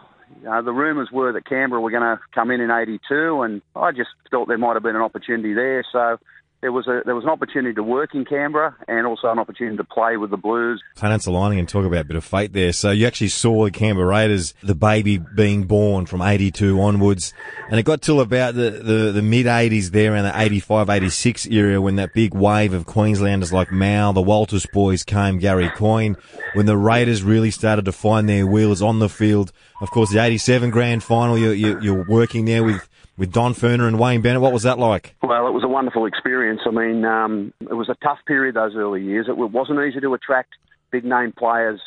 [0.47, 3.93] uh, the rumours were that Canberra were going to come in in '82, and I
[3.93, 5.83] just thought there might have been an opportunity there.
[5.91, 6.19] So
[6.61, 9.77] there was a there was an opportunity to work in Canberra, and also an opportunity
[9.77, 10.83] to play with the Blues.
[10.97, 12.73] Planets aligning and talk about a bit of fate there.
[12.73, 17.33] So you actually saw the Canberra Raiders, the baby being born from 82 onwards.
[17.71, 21.47] And it got till about the, the, the mid 80s there around the 85, 86
[21.47, 26.17] era when that big wave of Queenslanders like Mal, the Walters boys came, Gary Coyne,
[26.55, 29.53] when the Raiders really started to find their wheels on the field.
[29.81, 32.89] Of course, the 87 grand final, you, you, you're working there with,
[33.19, 34.41] with Don Furner and Wayne Bennett.
[34.41, 35.15] What was that like?
[35.23, 36.61] Well, it was a wonderful experience.
[36.65, 39.27] I mean, um, it was a tough period those early years.
[39.29, 40.55] It wasn't easy to attract
[40.91, 41.81] big name players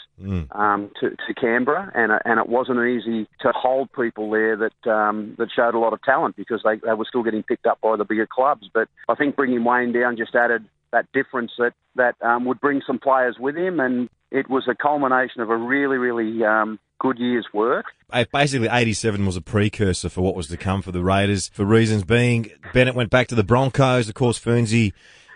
[0.51, 5.35] um, to, to Canberra, and and it wasn't easy to hold people there that um,
[5.37, 7.95] that showed a lot of talent because they, they were still getting picked up by
[7.95, 8.69] the bigger clubs.
[8.71, 12.81] But I think bringing Wayne down just added that difference that that um, would bring
[12.85, 17.17] some players with him, and it was a culmination of a really really um, good
[17.17, 17.85] year's work.
[18.31, 22.03] Basically, 87 was a precursor for what was to come for the Raiders, for reasons
[22.03, 24.07] being Bennett went back to the Broncos.
[24.07, 24.93] Of course, Fernsey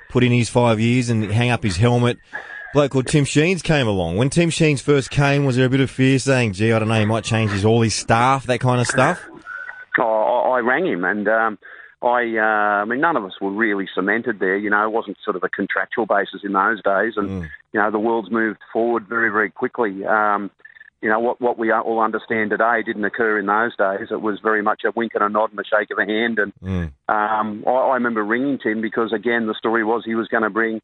[0.09, 2.17] put in his five years and hang up his helmet.
[2.33, 2.37] A
[2.73, 4.17] Bloke called Tim Sheens came along.
[4.17, 6.89] When Tim Sheens first came, was there a bit of fear saying, gee, I don't
[6.89, 9.25] know, he might change his all his staff, that kind of stuff?
[9.97, 11.57] Oh, I I rang him, and um,
[12.01, 14.57] I, uh, I mean, none of us were really cemented there.
[14.57, 17.91] You know, it wasn't sort of a contractual basis in those days, and you know,
[17.91, 20.05] the world's moved forward very, very quickly.
[20.05, 20.51] Um,
[21.05, 24.07] you know, what what we all understand today didn't occur in those days.
[24.09, 26.39] It was very much a wink and a nod and a shake of a hand.
[26.39, 26.51] And
[27.07, 30.49] um, I, I remember ringing Tim because, again, the story was he was going to
[30.49, 30.81] bring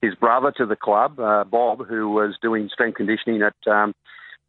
[0.00, 3.96] his brother to the club, uh, Bob, who was doing strength conditioning at, um,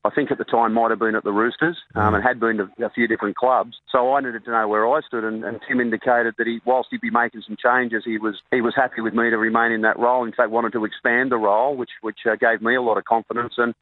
[0.04, 2.58] I think at the time might have been at the Roosters um, and had been
[2.58, 3.78] to a few different clubs.
[3.92, 6.90] So I needed to know where I stood, and, and Tim indicated that he, whilst
[6.92, 9.82] he'd be making some changes, he was he was happy with me to remain in
[9.82, 10.24] that role.
[10.24, 13.06] In fact, wanted to expand the role, which which uh, gave me a lot of
[13.06, 13.74] confidence and.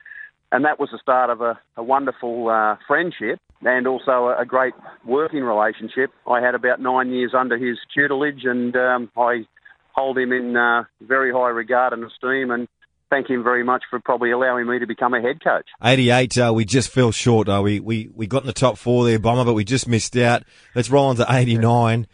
[0.54, 4.46] And that was the start of a, a wonderful uh, friendship and also a, a
[4.46, 4.74] great
[5.06, 6.12] working relationship.
[6.30, 9.46] I had about nine years under his tutelage, and um, I
[9.94, 12.68] hold him in uh, very high regard and esteem and
[13.10, 15.68] thank him very much for probably allowing me to become a head coach.
[15.84, 17.48] 88, uh, we just fell short.
[17.50, 20.16] Uh, we, we, we got in the top four there, Bomber, but we just missed
[20.18, 20.44] out.
[20.76, 22.08] Let's roll on to 89.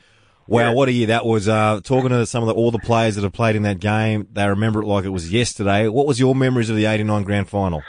[0.47, 0.73] Wow, Yeah.
[0.73, 1.47] what a year that was!
[1.47, 4.27] Uh, talking to some of the, all the players that have played in that game,
[4.33, 5.87] they remember it like it was yesterday.
[5.87, 7.83] What was your memories of the '89 Grand Final?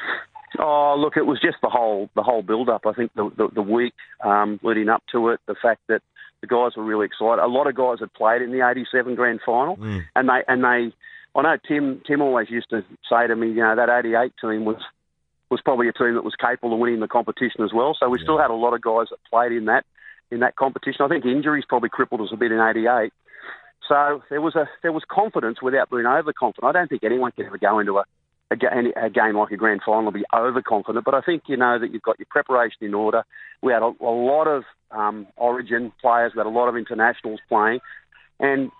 [0.58, 2.86] Oh, look, it was just the whole the whole build up.
[2.86, 6.02] I think the the, the week um, leading up to it, the fact that
[6.40, 7.42] the guys were really excited.
[7.42, 9.76] A lot of guys had played in the '87 Grand Final,
[10.14, 10.94] and they and they.
[11.36, 14.64] I know Tim Tim always used to say to me, you know, that '88 team
[14.64, 14.82] was
[15.50, 17.96] was probably a team that was capable of winning the competition as well.
[17.98, 19.84] So we still had a lot of guys that played in that
[20.30, 21.04] in that competition.
[21.04, 23.12] I think injuries probably crippled us a bit in '88.
[23.88, 26.68] So there was a there was confidence without being overconfident.
[26.68, 28.04] I don't think anyone can ever go into a
[28.50, 31.04] a, a game like a grand final be overconfident.
[31.04, 33.24] But I think you know that you've got your preparation in order.
[33.62, 37.40] We had a, a lot of um, Origin players, we had a lot of internationals
[37.48, 37.80] playing,
[38.38, 38.70] and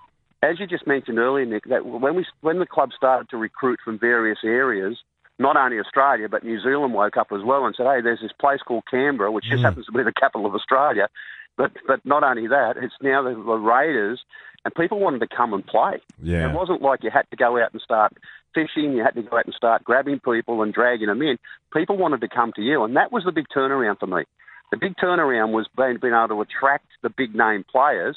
[0.43, 3.79] as you just mentioned earlier, Nick, that when we when the club started to recruit
[3.85, 4.99] from various areas,
[5.39, 8.33] not only Australia but New Zealand woke up as well and said, "Hey, there's this
[8.41, 11.09] place called Canberra, which just happens to be the capital of Australia."
[11.57, 14.25] But but not only that, it's now the, the Raiders,
[14.65, 16.01] and people wanted to come and play.
[16.23, 16.51] Yeah.
[16.51, 18.13] It wasn't like you had to go out and start
[18.55, 21.39] fishing, you had to go out and start grabbing people and dragging them in.
[21.73, 24.25] People wanted to come to you, and that was the big turnaround for me.
[24.71, 28.17] The big turnaround was being, being able to attract the big name players,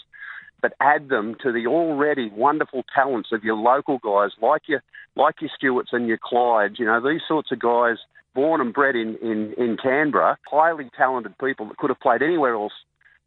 [0.62, 4.84] but add them to the already wonderful talents of your local guys, like your
[5.16, 6.80] like your Stuarts and your Clydes.
[6.80, 7.98] You know these sorts of guys,
[8.34, 12.54] born and bred in in, in Canberra, highly talented people that could have played anywhere
[12.54, 12.74] else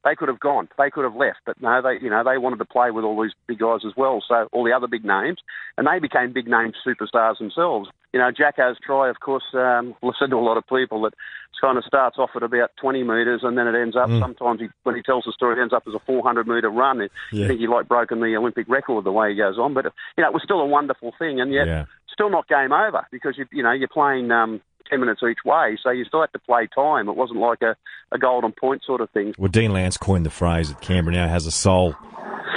[0.06, 2.58] they could have gone, they could have left, but no, they you know they wanted
[2.58, 4.22] to play with all these big guys as well.
[4.26, 5.38] So all the other big names,
[5.76, 7.90] and they became big name superstars themselves.
[8.12, 11.60] You know, Jacko's try, of course, um, said to a lot of people that it
[11.60, 14.08] kind of starts off at about 20 metres and then it ends up.
[14.20, 17.02] Sometimes he, when he tells the story, it ends up as a 400 metre run.
[17.44, 19.86] I think he like broken the Olympic record the way he goes on, but
[20.16, 21.84] you know it was still a wonderful thing, and yet Yeah.
[22.10, 24.30] still not game over because you you know you're playing.
[24.30, 27.08] Um, 10 minutes each way, so you still had to play time.
[27.08, 27.76] It wasn't like a,
[28.12, 29.34] a golden point sort of thing.
[29.38, 31.94] Well, Dean Lance coined the phrase that Canberra now has a soul,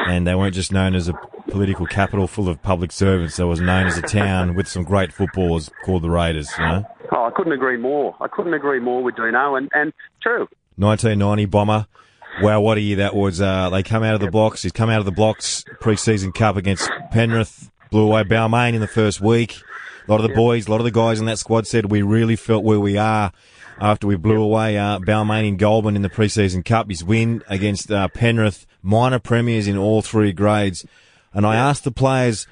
[0.08, 1.14] and they weren't just known as a
[1.50, 3.38] political capital full of public servants.
[3.38, 6.50] They was known as a town with some great footballers called the Raiders.
[6.58, 8.16] You know, Oh, I couldn't agree more.
[8.22, 10.48] I couldn't agree more with Dino, and, and true.
[10.76, 11.88] 1990 bomber.
[12.42, 13.42] Wow, what a year that was!
[13.42, 14.62] Uh, they come out of the blocks.
[14.62, 17.72] He's come out of the blocks pre-season cup against Penrith.
[17.90, 19.60] Blew away Balmain in the first week.
[20.08, 22.02] A lot of the boys, a lot of the guys in that squad said we
[22.02, 23.32] really felt where we are
[23.80, 26.90] after we blew away uh, Balmain and Goldman in the pre-season cup.
[26.90, 30.86] His win against uh, Penrith, minor premiers in all three grades.
[31.34, 32.48] And I asked the players,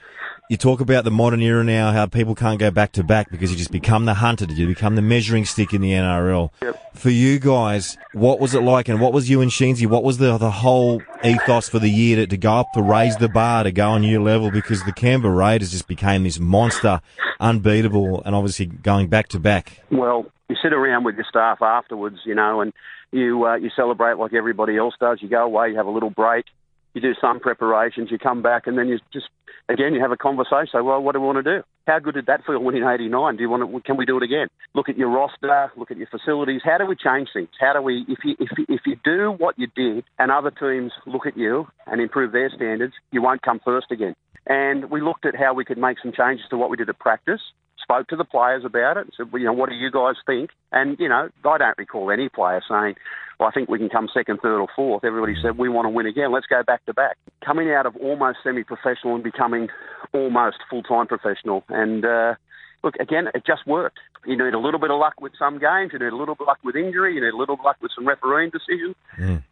[0.49, 3.51] you talk about the modern era now, how people can't go back to back because
[3.51, 6.51] you just become the hunted, you become the measuring stick in the NRL.
[6.93, 9.85] For you guys, what was it like, and what was you and Sheensy?
[9.85, 13.17] What was the the whole ethos for the year to, to go up to raise
[13.17, 14.49] the bar to go on new level?
[14.49, 17.01] Because the Canberra Raiders just became this monster,
[17.39, 19.81] unbeatable, and obviously going back to back.
[19.91, 22.71] Well, you sit around with your staff afterwards, you know, and
[23.11, 25.19] you uh, you celebrate like everybody else does.
[25.21, 26.45] You go away, you have a little break,
[26.93, 29.27] you do some preparations, you come back, and then you just
[29.69, 30.67] again you have a conversation.
[30.71, 31.63] Say, well, what do we want to do?
[31.85, 33.37] How good did that feel winning '89?
[33.37, 33.79] Do you want to?
[33.81, 34.47] Can we do it again?
[34.73, 36.61] Look at your roster, look at your facilities.
[36.63, 37.49] How do we change things?
[37.59, 38.05] How do we?
[38.07, 41.37] If you if you, if you do what you did, and other teams look at
[41.37, 44.15] you and improve their standards, you won't come first again.
[44.45, 46.99] And we looked at how we could make some changes to what we did at
[46.99, 47.41] practice
[47.87, 50.15] spoke to the players about it and said, well, you know, what do you guys
[50.25, 50.49] think?
[50.73, 52.95] And, you know, I don't recall any player saying,
[53.39, 55.05] well, I think we can come second, third, or fourth.
[55.05, 56.33] Everybody said, we want to win again.
[56.33, 57.17] Let's go back to back.
[57.45, 59.69] Coming out of almost semi professional and becoming
[60.13, 61.63] almost full time professional.
[61.69, 62.35] And, uh,
[62.83, 63.99] look, again, it just worked.
[64.25, 66.43] You need a little bit of luck with some games, you need a little bit
[66.43, 68.95] of luck with injury, you need a little bit of luck with some refereeing decisions,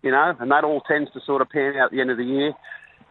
[0.01, 2.17] you know, and that all tends to sort of pan out at the end of
[2.17, 2.51] the year.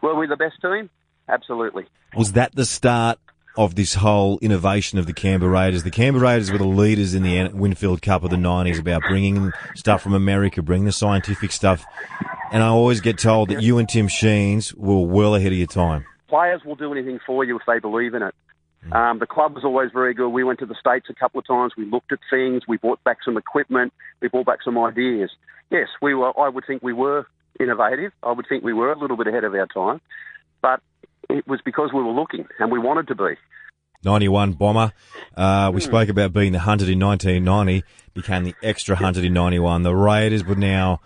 [0.03, 0.91] Were we the best team?
[1.27, 1.85] Absolutely.
[2.15, 3.17] Was that the start
[3.57, 5.83] of this whole innovation of the Canberra Raiders?
[5.83, 9.51] The Canberra Raiders were the leaders in the Winfield Cup of the 90s about bringing
[9.75, 11.85] stuff from America, bringing the scientific stuff.
[12.51, 15.67] And I always get told that you and Tim Sheens were well ahead of your
[15.67, 16.05] time.
[16.27, 18.35] players will do anything for you if they believe in it.
[18.91, 20.29] Um, the club was always very good.
[20.29, 21.73] We went to the States a couple of times.
[21.75, 22.63] We looked at things.
[22.67, 23.93] We brought back some equipment.
[24.21, 25.31] We brought back some ideas.
[25.71, 26.39] Yes, we were.
[26.39, 27.25] I would think we were
[27.59, 28.11] innovative.
[28.21, 30.01] I would think we were a little bit ahead of our time,
[30.61, 30.81] but
[31.29, 33.35] it was because we were looking and we wanted to be.
[34.03, 34.93] 91 bomber.
[35.35, 39.83] Uh, we spoke about being the hunted in 1990, became the extra hunted in 91.
[39.83, 41.01] The Raiders were now,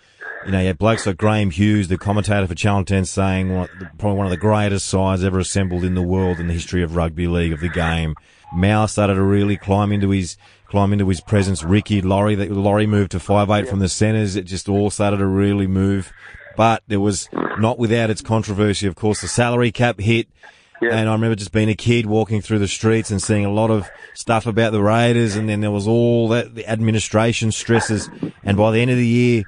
[0.45, 3.69] you know, you had blokes like Graham Hughes, the commentator for Channel 10, saying one,
[3.97, 6.95] probably one of the greatest sides ever assembled in the world in the history of
[6.95, 8.15] rugby league of the game.
[8.53, 11.63] Mal started to really climb into his climb into his presence.
[11.63, 14.35] Ricky, Laurie, that Laurie moved to five eight from the centres.
[14.35, 16.11] It just all started to really move.
[16.59, 20.27] But there was not without its controversy, of course, the salary cap hit.
[20.81, 23.71] And I remember just being a kid walking through the streets and seeing a lot
[23.71, 28.09] of stuff about the Raiders, and then there was all that the administration stresses.
[28.43, 29.43] And by the end of the year,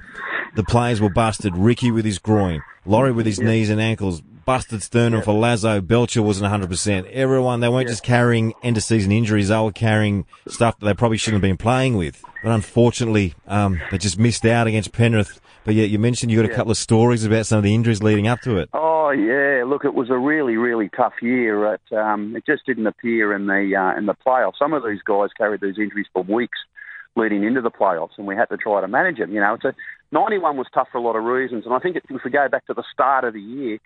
[0.56, 1.54] the players were busted.
[1.54, 5.82] Ricky with his groin, Laurie with his knees and ankles, busted sternum for Lazo.
[5.82, 7.10] Belcher wasn't 100%.
[7.10, 10.94] Everyone, they weren't just carrying end of season injuries, they were carrying stuff that they
[10.94, 12.24] probably shouldn't have been playing with.
[12.42, 15.41] But unfortunately, um, they just missed out against Penrith.
[15.64, 18.02] But yeah, you mentioned you got a couple of stories about some of the injuries
[18.02, 18.68] leading up to it.
[18.72, 21.74] Oh yeah, look, it was a really, really tough year.
[21.74, 24.58] It, um, it just didn't appear in the uh, in the playoffs.
[24.58, 26.58] Some of these guys carried these injuries for weeks
[27.14, 29.32] leading into the playoffs, and we had to try to manage them.
[29.32, 29.74] You know, it's a
[30.12, 32.48] 91 was tough for a lot of reasons, and I think it, if we go
[32.48, 33.78] back to the start of the year,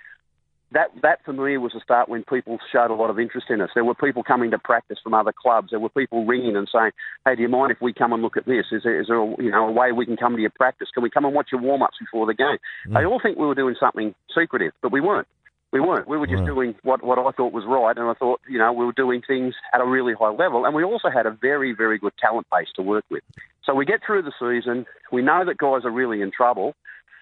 [0.73, 3.61] that that for me was the start when people showed a lot of interest in
[3.61, 3.71] us.
[3.75, 5.71] There were people coming to practice from other clubs.
[5.71, 6.91] There were people ringing and saying,
[7.25, 8.67] "Hey, do you mind if we come and look at this?
[8.73, 10.89] Is there, is there a, you know a way we can come to your practice?
[10.93, 12.59] Can we come and watch your warm ups before the game?"
[12.89, 12.95] Mm.
[12.95, 15.29] They all think we were doing something secretive, but we weren't.
[15.73, 16.09] We weren't.
[16.09, 16.47] We were just Right.
[16.47, 19.21] doing what, what I thought was right, and I thought, you know, we were doing
[19.27, 22.47] things at a really high level, and we also had a very, very good talent
[22.51, 23.23] base to work with.
[23.64, 24.87] So we get through the season.
[25.11, 26.75] We know that guys are really in trouble,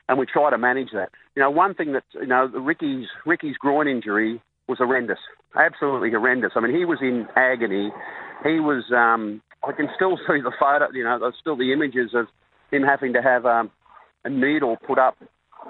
[0.08, 1.10] and we try to manage that.
[1.34, 5.18] You know, one thing that you know, Ricky's Ricky's groin injury was horrendous,
[5.56, 6.52] absolutely horrendous.
[6.56, 7.90] I mean, he was in agony.
[8.42, 8.84] He was.
[8.94, 10.88] Um, I can still see the photo.
[10.92, 12.26] You know, there's still the images of
[12.70, 13.70] him having to have um,
[14.24, 15.16] a needle put up.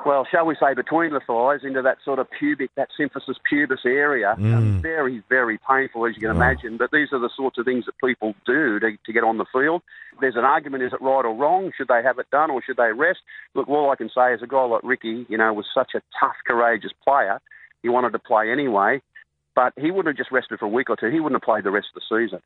[0.04, 3.86] Well, shall we say between the thighs into that sort of pubic, that symphysis pubis
[3.86, 4.34] area.
[4.54, 6.76] Um, very, very painful, as you can imagine.
[6.76, 9.46] But these are the sorts of things that people do to, to get on the
[9.52, 9.82] field.
[10.20, 11.72] There's an argument: is it right or wrong?
[11.76, 13.20] Should they have it done or should they rest?
[13.54, 16.02] Look, all I can say is a guy like Ricky, you know, was such a
[16.20, 17.40] tough, courageous player.
[17.82, 19.00] He wanted to play anyway,
[19.54, 21.10] but he wouldn't have just rested for a week or two.
[21.10, 22.40] He wouldn't have played the rest of the season.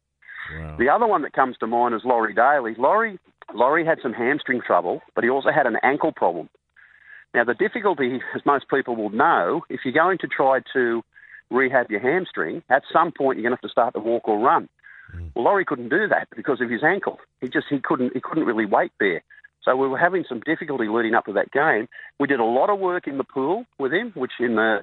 [0.78, 2.74] The other one that comes to mind is Laurie Daley.
[2.78, 3.18] Laurie,
[3.54, 6.48] Laurie had some hamstring trouble, but he also had an ankle problem.
[7.34, 11.02] Now, the difficulty, as most people will know, if you're going to try to
[11.50, 14.38] rehab your hamstring, at some point you're going to have to start to walk or
[14.38, 14.68] run.
[15.34, 17.18] Well, Laurie couldn't do that because of his ankle.
[17.40, 19.22] He just he couldn't he couldn't really wait there.
[19.64, 21.88] So we were having some difficulty leading up to that game.
[22.18, 24.80] We did a lot of work in the pool with him, which in the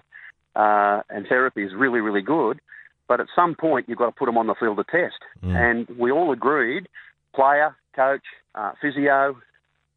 [0.56, 2.60] uh, and therapy is really really good.
[3.08, 5.20] But at some point you've got to put him on the field to test.
[5.56, 6.88] And we all agreed,
[7.36, 8.24] player, coach,
[8.56, 9.38] uh, physio,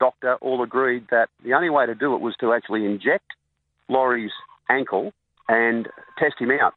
[0.00, 3.24] doctor, all agreed that the only way to do it was to actually inject
[3.88, 4.32] Laurie's
[4.70, 5.12] ankle
[5.48, 5.88] and
[6.18, 6.74] test him out.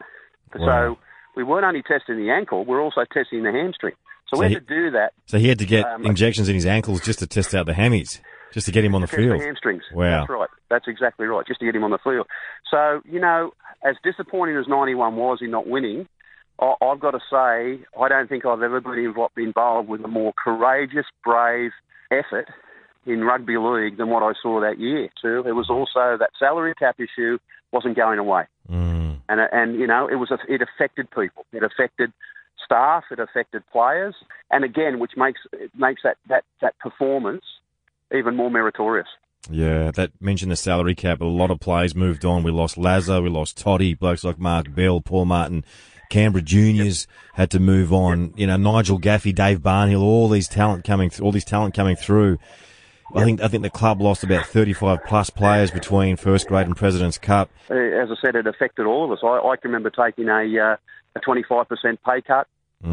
[0.56, 0.96] Wow.
[0.96, 0.98] So
[1.36, 3.96] we weren't only testing the ankle, we're also testing the hamstring.
[4.30, 5.14] So, So we he- had to do that.
[5.26, 7.74] So he had to get Um, injections in his ankles just to test out the
[7.74, 8.22] hammies,
[8.54, 9.40] just to get him on the field.
[9.40, 9.84] the hamstrings.
[9.94, 10.20] Wow.
[10.22, 10.50] That's right.
[10.70, 11.46] That's exactly right.
[11.46, 12.28] Just to get him on the field.
[12.70, 13.52] So you know,
[13.84, 16.08] as disappointing as 91 was in not winning,
[16.62, 20.08] I, I've got to say I don't think I've ever been invo- involved with a
[20.08, 21.72] more courageous, brave
[22.12, 22.48] effort
[23.06, 25.10] in rugby league than what I saw that year.
[25.22, 25.44] Too.
[25.48, 27.38] It was also that salary cap issue
[27.72, 29.18] wasn't going away, Mm.
[29.30, 31.46] and and you know it was it affected people.
[31.54, 32.12] It affected
[32.64, 33.06] staff.
[33.12, 34.16] It affected players,
[34.52, 37.44] and again, which makes it makes that that that performance
[38.14, 39.08] even more meritorious.
[39.50, 41.20] Yeah, that mentioned the salary cap.
[41.22, 42.44] A lot of players moved on.
[42.44, 45.66] We lost Lazo, we lost Toddy, blokes like Mark Bell, Paul Martin,
[46.12, 48.34] Canberra Juniors had to move on.
[48.36, 51.96] You know, Nigel Gaffey, Dave Barnhill, all these talent coming, th- all these talent coming
[51.96, 52.38] through.
[53.16, 56.76] I think I think the club lost about thirty-five plus players between first grade and
[56.76, 57.50] Presidents Cup.
[57.70, 59.20] Uh, as I said, it affected all of us.
[59.24, 60.76] I, I can remember taking a uh,
[61.16, 61.66] a 25%
[62.06, 62.48] pay cut.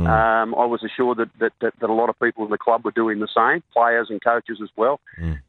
[0.07, 2.85] Um, I was assured that, that, that, that a lot of people in the club
[2.85, 5.01] were doing the same, players and coaches as well.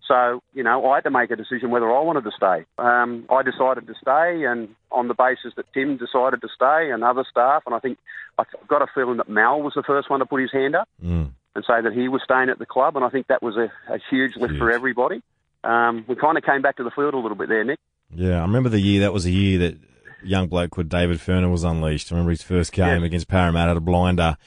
[0.08, 2.66] So, you know, I had to make a decision whether I wanted to stay.
[2.78, 7.04] Um, I decided to stay, and on the basis that Tim decided to stay and
[7.04, 7.98] other staff, and I think
[8.38, 10.88] I've got a feeling that Mal was the first one to put his hand up
[11.04, 11.32] Mm.
[11.56, 13.72] And say that he was staying at the club, and I think that was a,
[13.92, 15.22] a huge lift for everybody.
[15.64, 17.80] Um, we kind of came back to the field a little bit there, Nick.
[18.14, 19.02] Yeah, I remember the year.
[19.02, 19.78] That was the year that
[20.24, 22.12] young bloke called David Furner was unleashed.
[22.12, 23.04] I remember his first game Yes.
[23.08, 24.38] against Parramatta a blinder.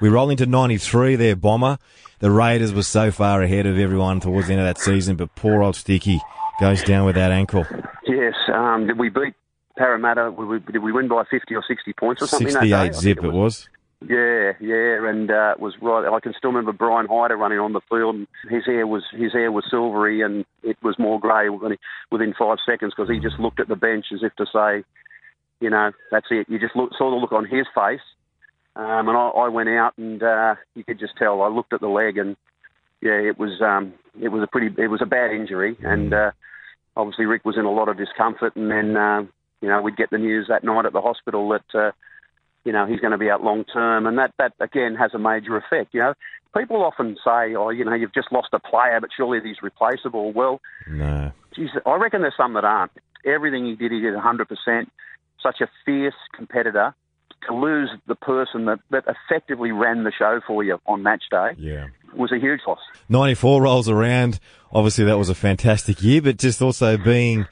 [0.00, 1.78] We roll into 93 there, Bomber.
[2.18, 5.34] The Raiders were so far ahead of everyone towards the end of that season, but
[5.34, 6.20] poor old Sticky
[6.60, 7.66] goes down with that ankle.
[8.06, 8.34] Yes.
[8.52, 9.34] Um, did we beat
[9.76, 10.32] Parramatta?
[10.72, 12.52] Did we, win by 50 or 60 points or something?
[12.54, 12.72] that day?
[12.72, 13.68] I 68 think zip it was.
[14.02, 16.06] Yeah, yeah, and uh, was right.
[16.06, 18.26] I can still remember Brian Hyder running on the field.
[18.48, 22.92] His hair was his hair was silvery, and it was more grey within, five seconds
[22.94, 24.84] because he just looked at the bench as if to say,
[25.60, 26.46] you know, that's it.
[26.50, 28.04] You just look, saw the look on his face,
[28.76, 31.40] um, and I, I went out, and uh, you could just tell.
[31.40, 32.36] I looked at the leg, and
[33.00, 36.32] yeah, it was um, it was a pretty it was a bad injury, and uh,
[36.94, 39.22] obviously Rick was in a lot of discomfort, and then uh,
[39.62, 41.94] you know we'd get the news that night at the hospital that.
[42.66, 45.18] You know, he's going to be out long term, and that, that again has a
[45.18, 45.94] major effect.
[45.94, 46.14] You know,
[46.56, 50.32] people often say, oh, you know, you've just lost a player, but surely he's replaceable.
[50.32, 50.60] Well,
[50.90, 51.30] No.
[51.54, 52.90] geez, I reckon there's some that aren't.
[53.24, 54.86] Everything he did, he did 100%.
[55.42, 56.94] Such a fierce competitor.
[57.48, 61.50] To lose the person that, that effectively ran the show for you on match day
[61.58, 61.86] Yeah.
[62.16, 62.80] was a huge loss.
[63.08, 64.40] 94 rolls around.
[64.72, 67.46] Obviously, that was a fantastic year, but just also being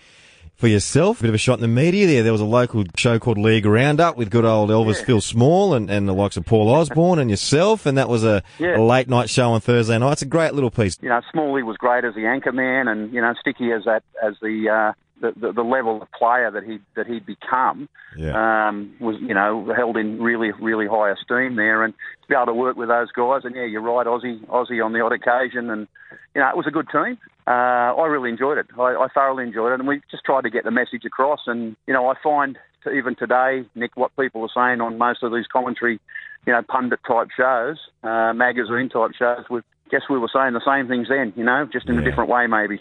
[0.57, 1.21] for yourself.
[1.21, 2.23] A Bit of a shot in the media there.
[2.23, 5.91] There was a local show called League Roundup with good old Elvis Phil Small and,
[5.91, 8.77] and the likes of Paul Osborne and yourself, and that was a, Yeah.
[8.79, 10.13] a late night show on Thursday night.
[10.13, 10.99] It's a great little piece.
[11.03, 14.03] you know, Smalley was great as the anchor man, and you know, Sticky as that
[14.23, 18.69] as the uh, the, the, the level of player that he that he'd become Yeah.
[18.69, 22.47] um, was you know held in really really high esteem there, and to be able
[22.47, 25.71] to work with those guys, and yeah, you're right, Aussie Aussie on the odd occasion,
[25.71, 25.89] and
[26.35, 27.17] you know, it was a good team.
[27.47, 28.67] Uh, I really enjoyed it.
[28.79, 31.41] I, I thoroughly enjoyed it, and we just tried to get the message across.
[31.47, 35.23] And you know, I find to even today, Nick, what people are saying on most
[35.23, 36.01] of these commentary,
[36.47, 40.65] you know, pundit type shows, uh, magazine type shows, we guess we were saying the
[40.65, 41.33] same things then.
[41.37, 42.81] You know, just in a different way, maybe.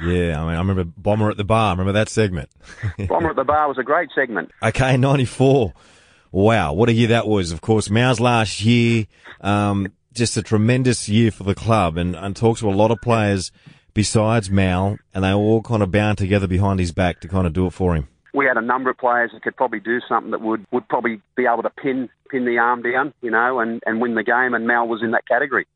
[0.00, 1.72] Yeah, I mean, I remember Bomber at the Bar.
[1.72, 2.50] Remember that segment?
[3.08, 4.50] Bomber at the Bar was a great segment.
[4.62, 5.72] Okay, 94.
[6.32, 7.52] Wow, what a year that was.
[7.52, 9.06] Of course, Mal's last year,
[9.40, 13.00] um, just a tremendous year for the club and, and talks to a lot of
[13.00, 13.52] players
[13.94, 17.52] besides Mal and they all kind of bound together behind his back to kind of
[17.52, 18.08] do it for him.
[18.34, 21.20] we had a number of players that could probably do something that would, would probably
[21.36, 24.54] be able to pin pin the arm down, you know, and, and win the game.
[24.54, 25.66] And Mal was in that category.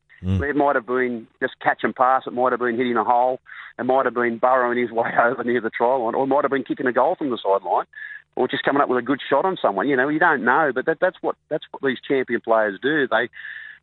[0.43, 2.25] It might have been just catch and pass.
[2.27, 3.39] It might have been hitting a hole.
[3.79, 6.43] It might have been burrowing his way over near the try line, or it might
[6.43, 7.87] have been kicking a goal from the sideline,
[8.35, 9.89] or just coming up with a good shot on someone.
[9.89, 13.07] You know, you don't know, but that, that's what that's what these champion players do.
[13.07, 13.29] They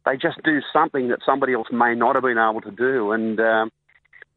[0.05, 3.39] they just do something that somebody else may not have been able to do, and.
[3.39, 3.71] Um,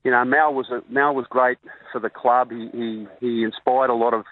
[0.09, 1.59] you know, Mal was a, Mal was great
[1.93, 2.51] for the club.
[2.51, 4.25] He he, he inspired a lot of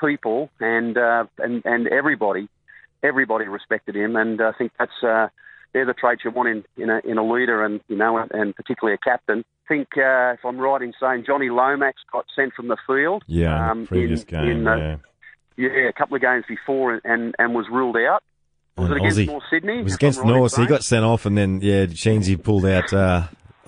[0.00, 2.48] people, and uh, and and everybody,
[3.02, 5.28] everybody respected him, and I think that's uh,
[5.74, 8.30] they're the traits you want in in a, in a leader, and you know, and,
[8.32, 9.44] and particularly a captain.
[9.66, 13.22] I think uh, if I'm right in saying Johnny Lomax got sent from the field.
[13.26, 14.48] Yeah, um, previous in, game.
[14.48, 14.96] in, uh, yeah.
[15.58, 18.22] yeah, a couple of games before, and and, was ruled out.
[18.78, 19.26] Was it against Aussie.
[19.26, 19.80] North Sydney?
[19.80, 20.56] It was against North.
[20.56, 22.94] He got sent off, and then yeah, Sheensy pulled out.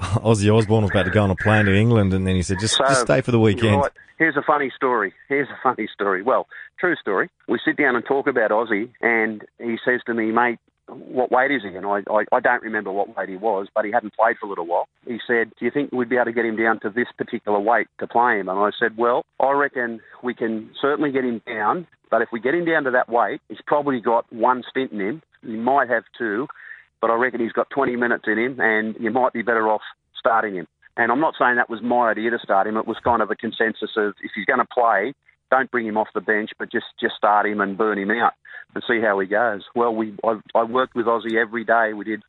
[0.25, 2.59] Ozzy Osbourne was about to go on a plane to England, and then he said,
[2.61, 3.93] "Just, So, just stay for the weekend." right.
[4.19, 5.15] Here's a funny story.
[5.31, 6.23] Here's a funny story.
[6.23, 6.47] Well,
[6.79, 7.31] true story.
[7.49, 11.51] We sit down and talk about Aussie, and he says to me, mate, what weight
[11.51, 11.75] is he?
[11.75, 14.45] And I, I, I don't remember what weight he was, but he hadn't played for
[14.45, 14.89] a little while.
[15.07, 17.59] He said, do you think we'd be able to get him down to this particular
[17.59, 18.49] weight to play him?
[18.51, 22.41] And I said, well, I reckon we can certainly get him down, but if we
[22.41, 25.23] get him down to that weight, he's probably got one stint in him.
[25.43, 26.47] He might have two,
[27.01, 29.83] but I reckon he's got 20 minutes in him, and you might be better off
[30.19, 30.67] starting him.
[30.97, 32.77] And I'm not saying that was my idea to start him.
[32.77, 35.15] It was kind of a consensus of if he's going to play,
[35.51, 38.35] don't bring him off the bench, but just just start him and burn him out
[38.75, 39.63] and see how he goes.
[39.75, 41.93] Well, we I, I worked with Aussie every day.
[41.95, 42.23] We did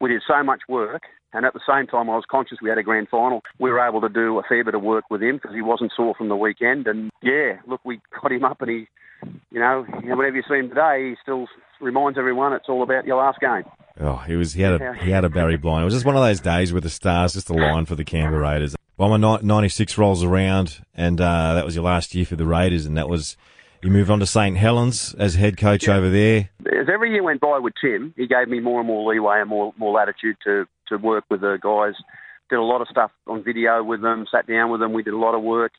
[0.00, 1.02] we did so much work,
[1.32, 3.42] and at the same time, I was conscious we had a grand final.
[3.58, 5.92] We were able to do a fair bit of work with him because he wasn't
[5.96, 6.86] sore from the weekend.
[6.86, 8.88] And yeah, look, we got him up, and he,
[9.50, 11.46] you know, whenever you see him today, he still
[11.80, 13.64] reminds everyone it's all about your last game.
[13.98, 15.82] Oh, he was he had a he had a Barry blind.
[15.82, 18.42] It was just one of those days where the stars just aligned for the Canberra
[18.42, 18.76] Raiders.
[18.98, 22.46] Well, my ninety six rolls around, and uh, that was your last year for the
[22.46, 23.36] Raiders, and that was
[23.82, 26.50] you moved on to St Helens as head coach over there.
[26.66, 29.48] as every year went by with Tim, he gave me more and more leeway and
[29.48, 31.94] more more latitude to to work with the guys.
[32.48, 34.26] Did a lot of stuff on video with them.
[34.30, 34.92] Sat down with them.
[34.92, 35.72] We did a lot of work,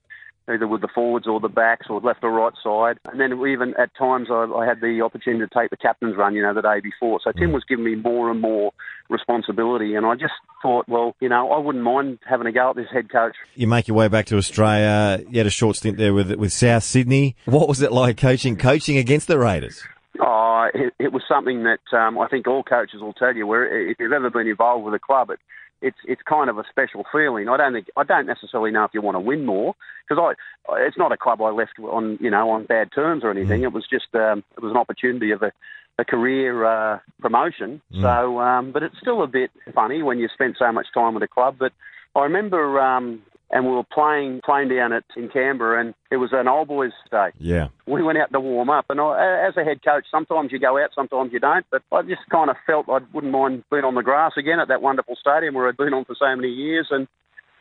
[0.49, 2.99] either with the forwards or the backs or left or right side.
[3.11, 6.35] And then even at times I, I had the opportunity to take the captain's run.
[6.35, 7.19] You know, the day before.
[7.23, 8.71] So Tim was giving me more and more
[9.09, 12.75] responsibility, and I just thought, well, you know, I wouldn't mind having a go at
[12.75, 13.35] this head coach.
[13.55, 15.23] You make your way back to Australia.
[15.29, 17.35] You had a short stint there with with South Sydney.
[17.45, 19.83] What was it like coaching coaching against the Raiders?
[20.19, 23.45] Oh, it, it was something that um, I think all coaches will tell you.
[23.45, 25.39] Where if you've ever been involved with a club, it,
[25.81, 27.49] it's it's kind of a special feeling.
[27.49, 29.75] I don't think I don't necessarily know if you want to win more
[30.07, 30.35] because
[30.69, 33.63] I it's not a club I left on you know on bad terms or anything.
[33.63, 35.51] It was just um, it was an opportunity of a
[35.99, 37.81] a career uh, promotion.
[38.01, 41.23] So, um, but it's still a bit funny when you spent so much time with
[41.23, 41.55] a club.
[41.57, 41.73] But
[42.15, 46.31] I remember, um, and we were playing playing down at in Canberra, and it was
[46.33, 48.85] an old boys' day Yeah, we went out to warm up.
[48.89, 51.65] And I, as a head coach, sometimes you go out, sometimes you don't.
[51.71, 54.67] But I just kind of felt I wouldn't mind being on the grass again at
[54.67, 56.87] that wonderful stadium where I'd been on for so many years.
[56.91, 57.07] And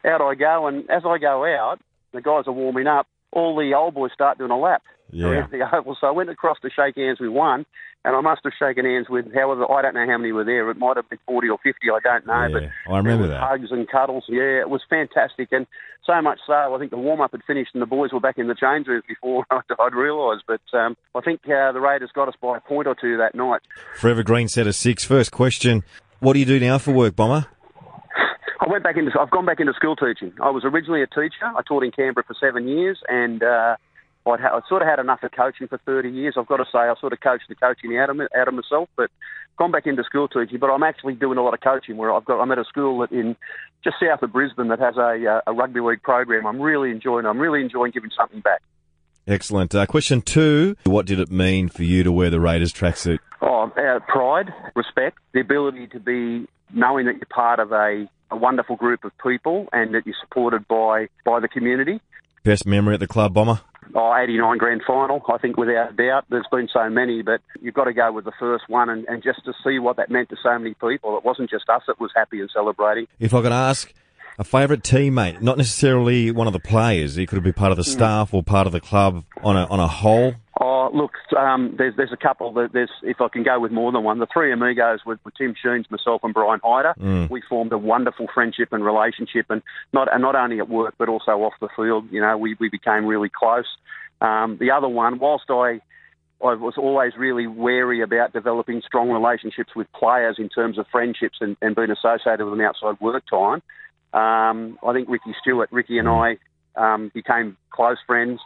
[0.05, 1.78] out I go, and as I go out,
[2.12, 3.07] the guys are warming up.
[3.32, 5.26] All the old boys start doing a lap Yeah.
[5.26, 5.97] around the oval.
[6.01, 7.66] So I went across to shake hands with one,
[8.07, 10.70] and I must have shaken hands with however I don't know how many were there.
[10.70, 11.88] It might have been forty or fifty.
[11.90, 13.42] I don't know, but I remember that.
[13.42, 14.24] Hugs and cuddles.
[14.28, 15.66] Yeah, it was fantastic, and
[16.07, 18.38] so much so I think the warm up had finished and the boys were back
[18.38, 20.44] in the change rooms before I'd, I'd realised.
[20.46, 23.34] But um, I think uh, the Raiders got us by a point or two that
[23.34, 23.61] night.
[23.96, 25.04] Forever Green set of six.
[25.04, 25.82] First question:
[26.20, 27.46] What do you do now for work, Bomber?
[28.61, 29.11] I went back into.
[29.20, 30.32] I've gone back into school teaching.
[30.40, 31.44] I was originally a teacher.
[31.44, 33.76] I taught in Canberra for seven years, and uh,
[34.33, 36.35] I'd ha- I sort of had enough of coaching for thirty years.
[36.37, 38.55] I've got to say, I sort of coached the coaching out of me, out of
[38.55, 39.11] myself, but
[39.57, 40.59] gone back into school teaching.
[40.59, 41.97] But I'm actually doing a lot of coaching.
[41.97, 43.37] Where I've got, I'm at a school that in
[43.85, 46.47] just south of Brisbane that has a, uh, a rugby league program.
[46.47, 47.27] I'm really enjoying.
[47.27, 48.62] I'm really enjoying giving something back.
[49.27, 49.74] Excellent.
[49.74, 53.18] Uh, question two: What did it mean for you to wear the Raiders tracksuit?
[53.41, 58.37] Oh, uh, pride, respect, the ability to be knowing that you're part of a, a
[58.37, 62.01] wonderful group of people and that you're supported by by the community.
[62.45, 63.61] Best memory at the club, Bomber?
[63.95, 66.24] Oh, 89 grand final, I think without a doubt.
[66.28, 69.22] There's been so many, but you've got to go with the first one and, and
[69.22, 71.16] just to see what that meant to so many people.
[71.16, 73.07] It wasn't just us that was happy and celebrating.
[73.20, 73.93] If I could ask
[74.39, 77.84] a favourite teammate, not necessarily one of the players, he could be part of the
[77.84, 77.91] hmm.
[77.91, 80.34] staff or part of the club on a, on a whole.
[80.59, 82.52] Oh, look, um, there's there's a couple.
[82.54, 84.18] That there's if I can go with more than one.
[84.20, 86.94] The three amigos with, with Tim Sheens, myself, and Brian Hyder.
[87.28, 91.11] We formed a wonderful friendship and relationship, and not and not only at work but
[91.11, 92.07] also off the field.
[92.11, 93.66] You know, we we became really close.
[94.22, 95.80] Um, the other one, whilst I
[96.42, 101.38] I was always really wary about developing strong relationships with players in terms of friendships
[101.40, 103.62] and, and being associated with them outside work time.
[104.12, 106.36] Um, I think Ricky Stuart, Ricky and I
[106.76, 108.40] um, became close friends,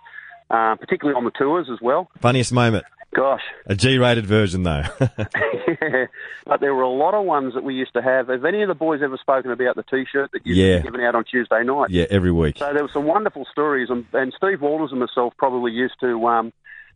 [0.50, 2.10] uh, particularly on the tours as well.
[2.20, 2.84] Funniest moment.
[3.12, 4.82] Gosh, A G-rated version, though.
[5.00, 6.06] yeah.
[6.46, 8.28] But there were a lot of ones that we used to have.
[8.28, 10.78] Have any of the boys ever spoken about the T-shirt that you Yeah.
[10.80, 11.90] given out on Tuesday night?
[11.90, 12.58] yeah, every week.
[12.58, 16.26] So there were some wonderful stories, and, and Steve Walters and myself probably used to,
[16.26, 16.52] um,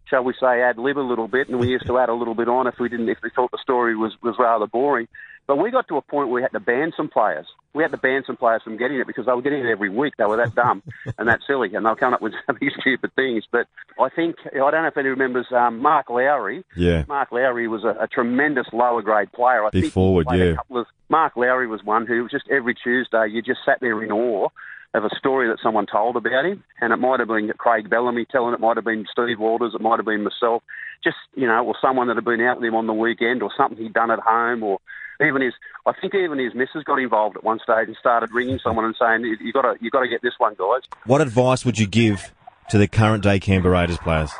[0.06, 2.34] shall we say, ad lib a little bit, and we used to add a little
[2.34, 5.08] bit on if we didn't, if we thought the story was was rather boring.
[5.46, 7.46] But we got to a point where we had to ban some players.
[7.74, 9.90] We had to ban some players from getting it because they were getting it every
[9.90, 10.14] week.
[10.16, 10.82] They were that dumb
[11.18, 13.44] and that silly, and they were coming up with these stupid things.
[13.50, 13.66] But
[14.00, 16.64] I think I don't know if anyone remembers um, Mark Lowry.
[16.76, 17.04] Yeah.
[17.08, 19.64] Mark Lowry was a, a tremendous lower grade player.
[19.64, 20.56] I Big forward, yeah.
[20.70, 24.10] of- Mark Lowry was one who was just every Tuesday you just sat there in
[24.10, 24.48] awe
[24.94, 28.24] of a story that someone told about him, and it might have been Craig Bellamy
[28.30, 30.62] telling it, might have been Steve Walters, it might have been myself,
[31.02, 33.50] just you know, or someone that had been out with him on the weekend, or
[33.56, 34.78] something he'd done at home, or
[35.20, 35.54] even his.
[35.86, 38.96] I think even his missus got involved at one stage and started ringing someone and
[38.98, 41.86] saying, "You got to, you got to get this one, guys." What advice would you
[41.86, 42.32] give
[42.70, 44.30] to the current day Canberra Raiders players?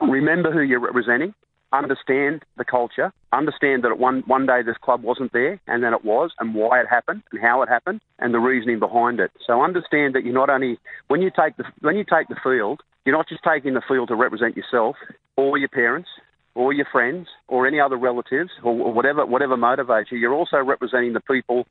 [0.00, 1.34] remember who you're representing,
[1.72, 6.04] understand the culture, understand that one one day this club wasn't there, and then it
[6.04, 9.30] was, and why it happened, and how it happened, and the reasoning behind it.
[9.46, 10.78] So understand that you're not only
[11.08, 14.08] when you take the when you take the field, you're not just taking the field
[14.08, 14.96] to represent yourself
[15.36, 16.08] or your parents.
[16.54, 20.18] Or your friends, or any other relatives, or whatever whatever motivates you.
[20.18, 21.66] You're also representing the people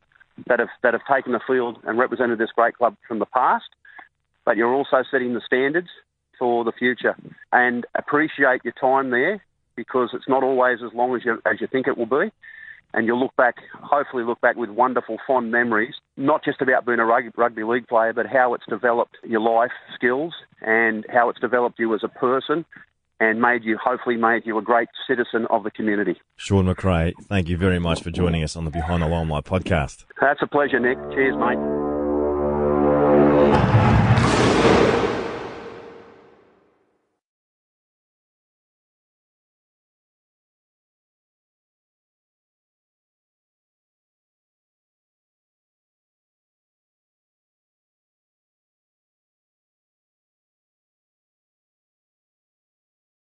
[0.48, 3.70] that have that have taken the field and represented this great club from the past,
[4.46, 5.90] but you're also setting the standards
[6.38, 7.16] for the future.
[7.52, 9.44] And appreciate your time there
[9.76, 12.32] because it's not always as long as you as you think it will be.
[12.92, 16.98] And you'll look back, hopefully, look back with wonderful, fond memories, not just about being
[16.98, 21.40] a rugby, rugby league player, but how it's developed your life skills and how it's
[21.40, 22.66] developed you as a person
[23.20, 26.16] and made you, hopefully, made you a great citizen of the community.
[26.36, 30.06] Shaun McRae, thank you very much for joining us on the Behind the Limelight podcast.
[30.22, 30.98] That's a pleasure, Nick.
[31.12, 31.89] Cheers, mate.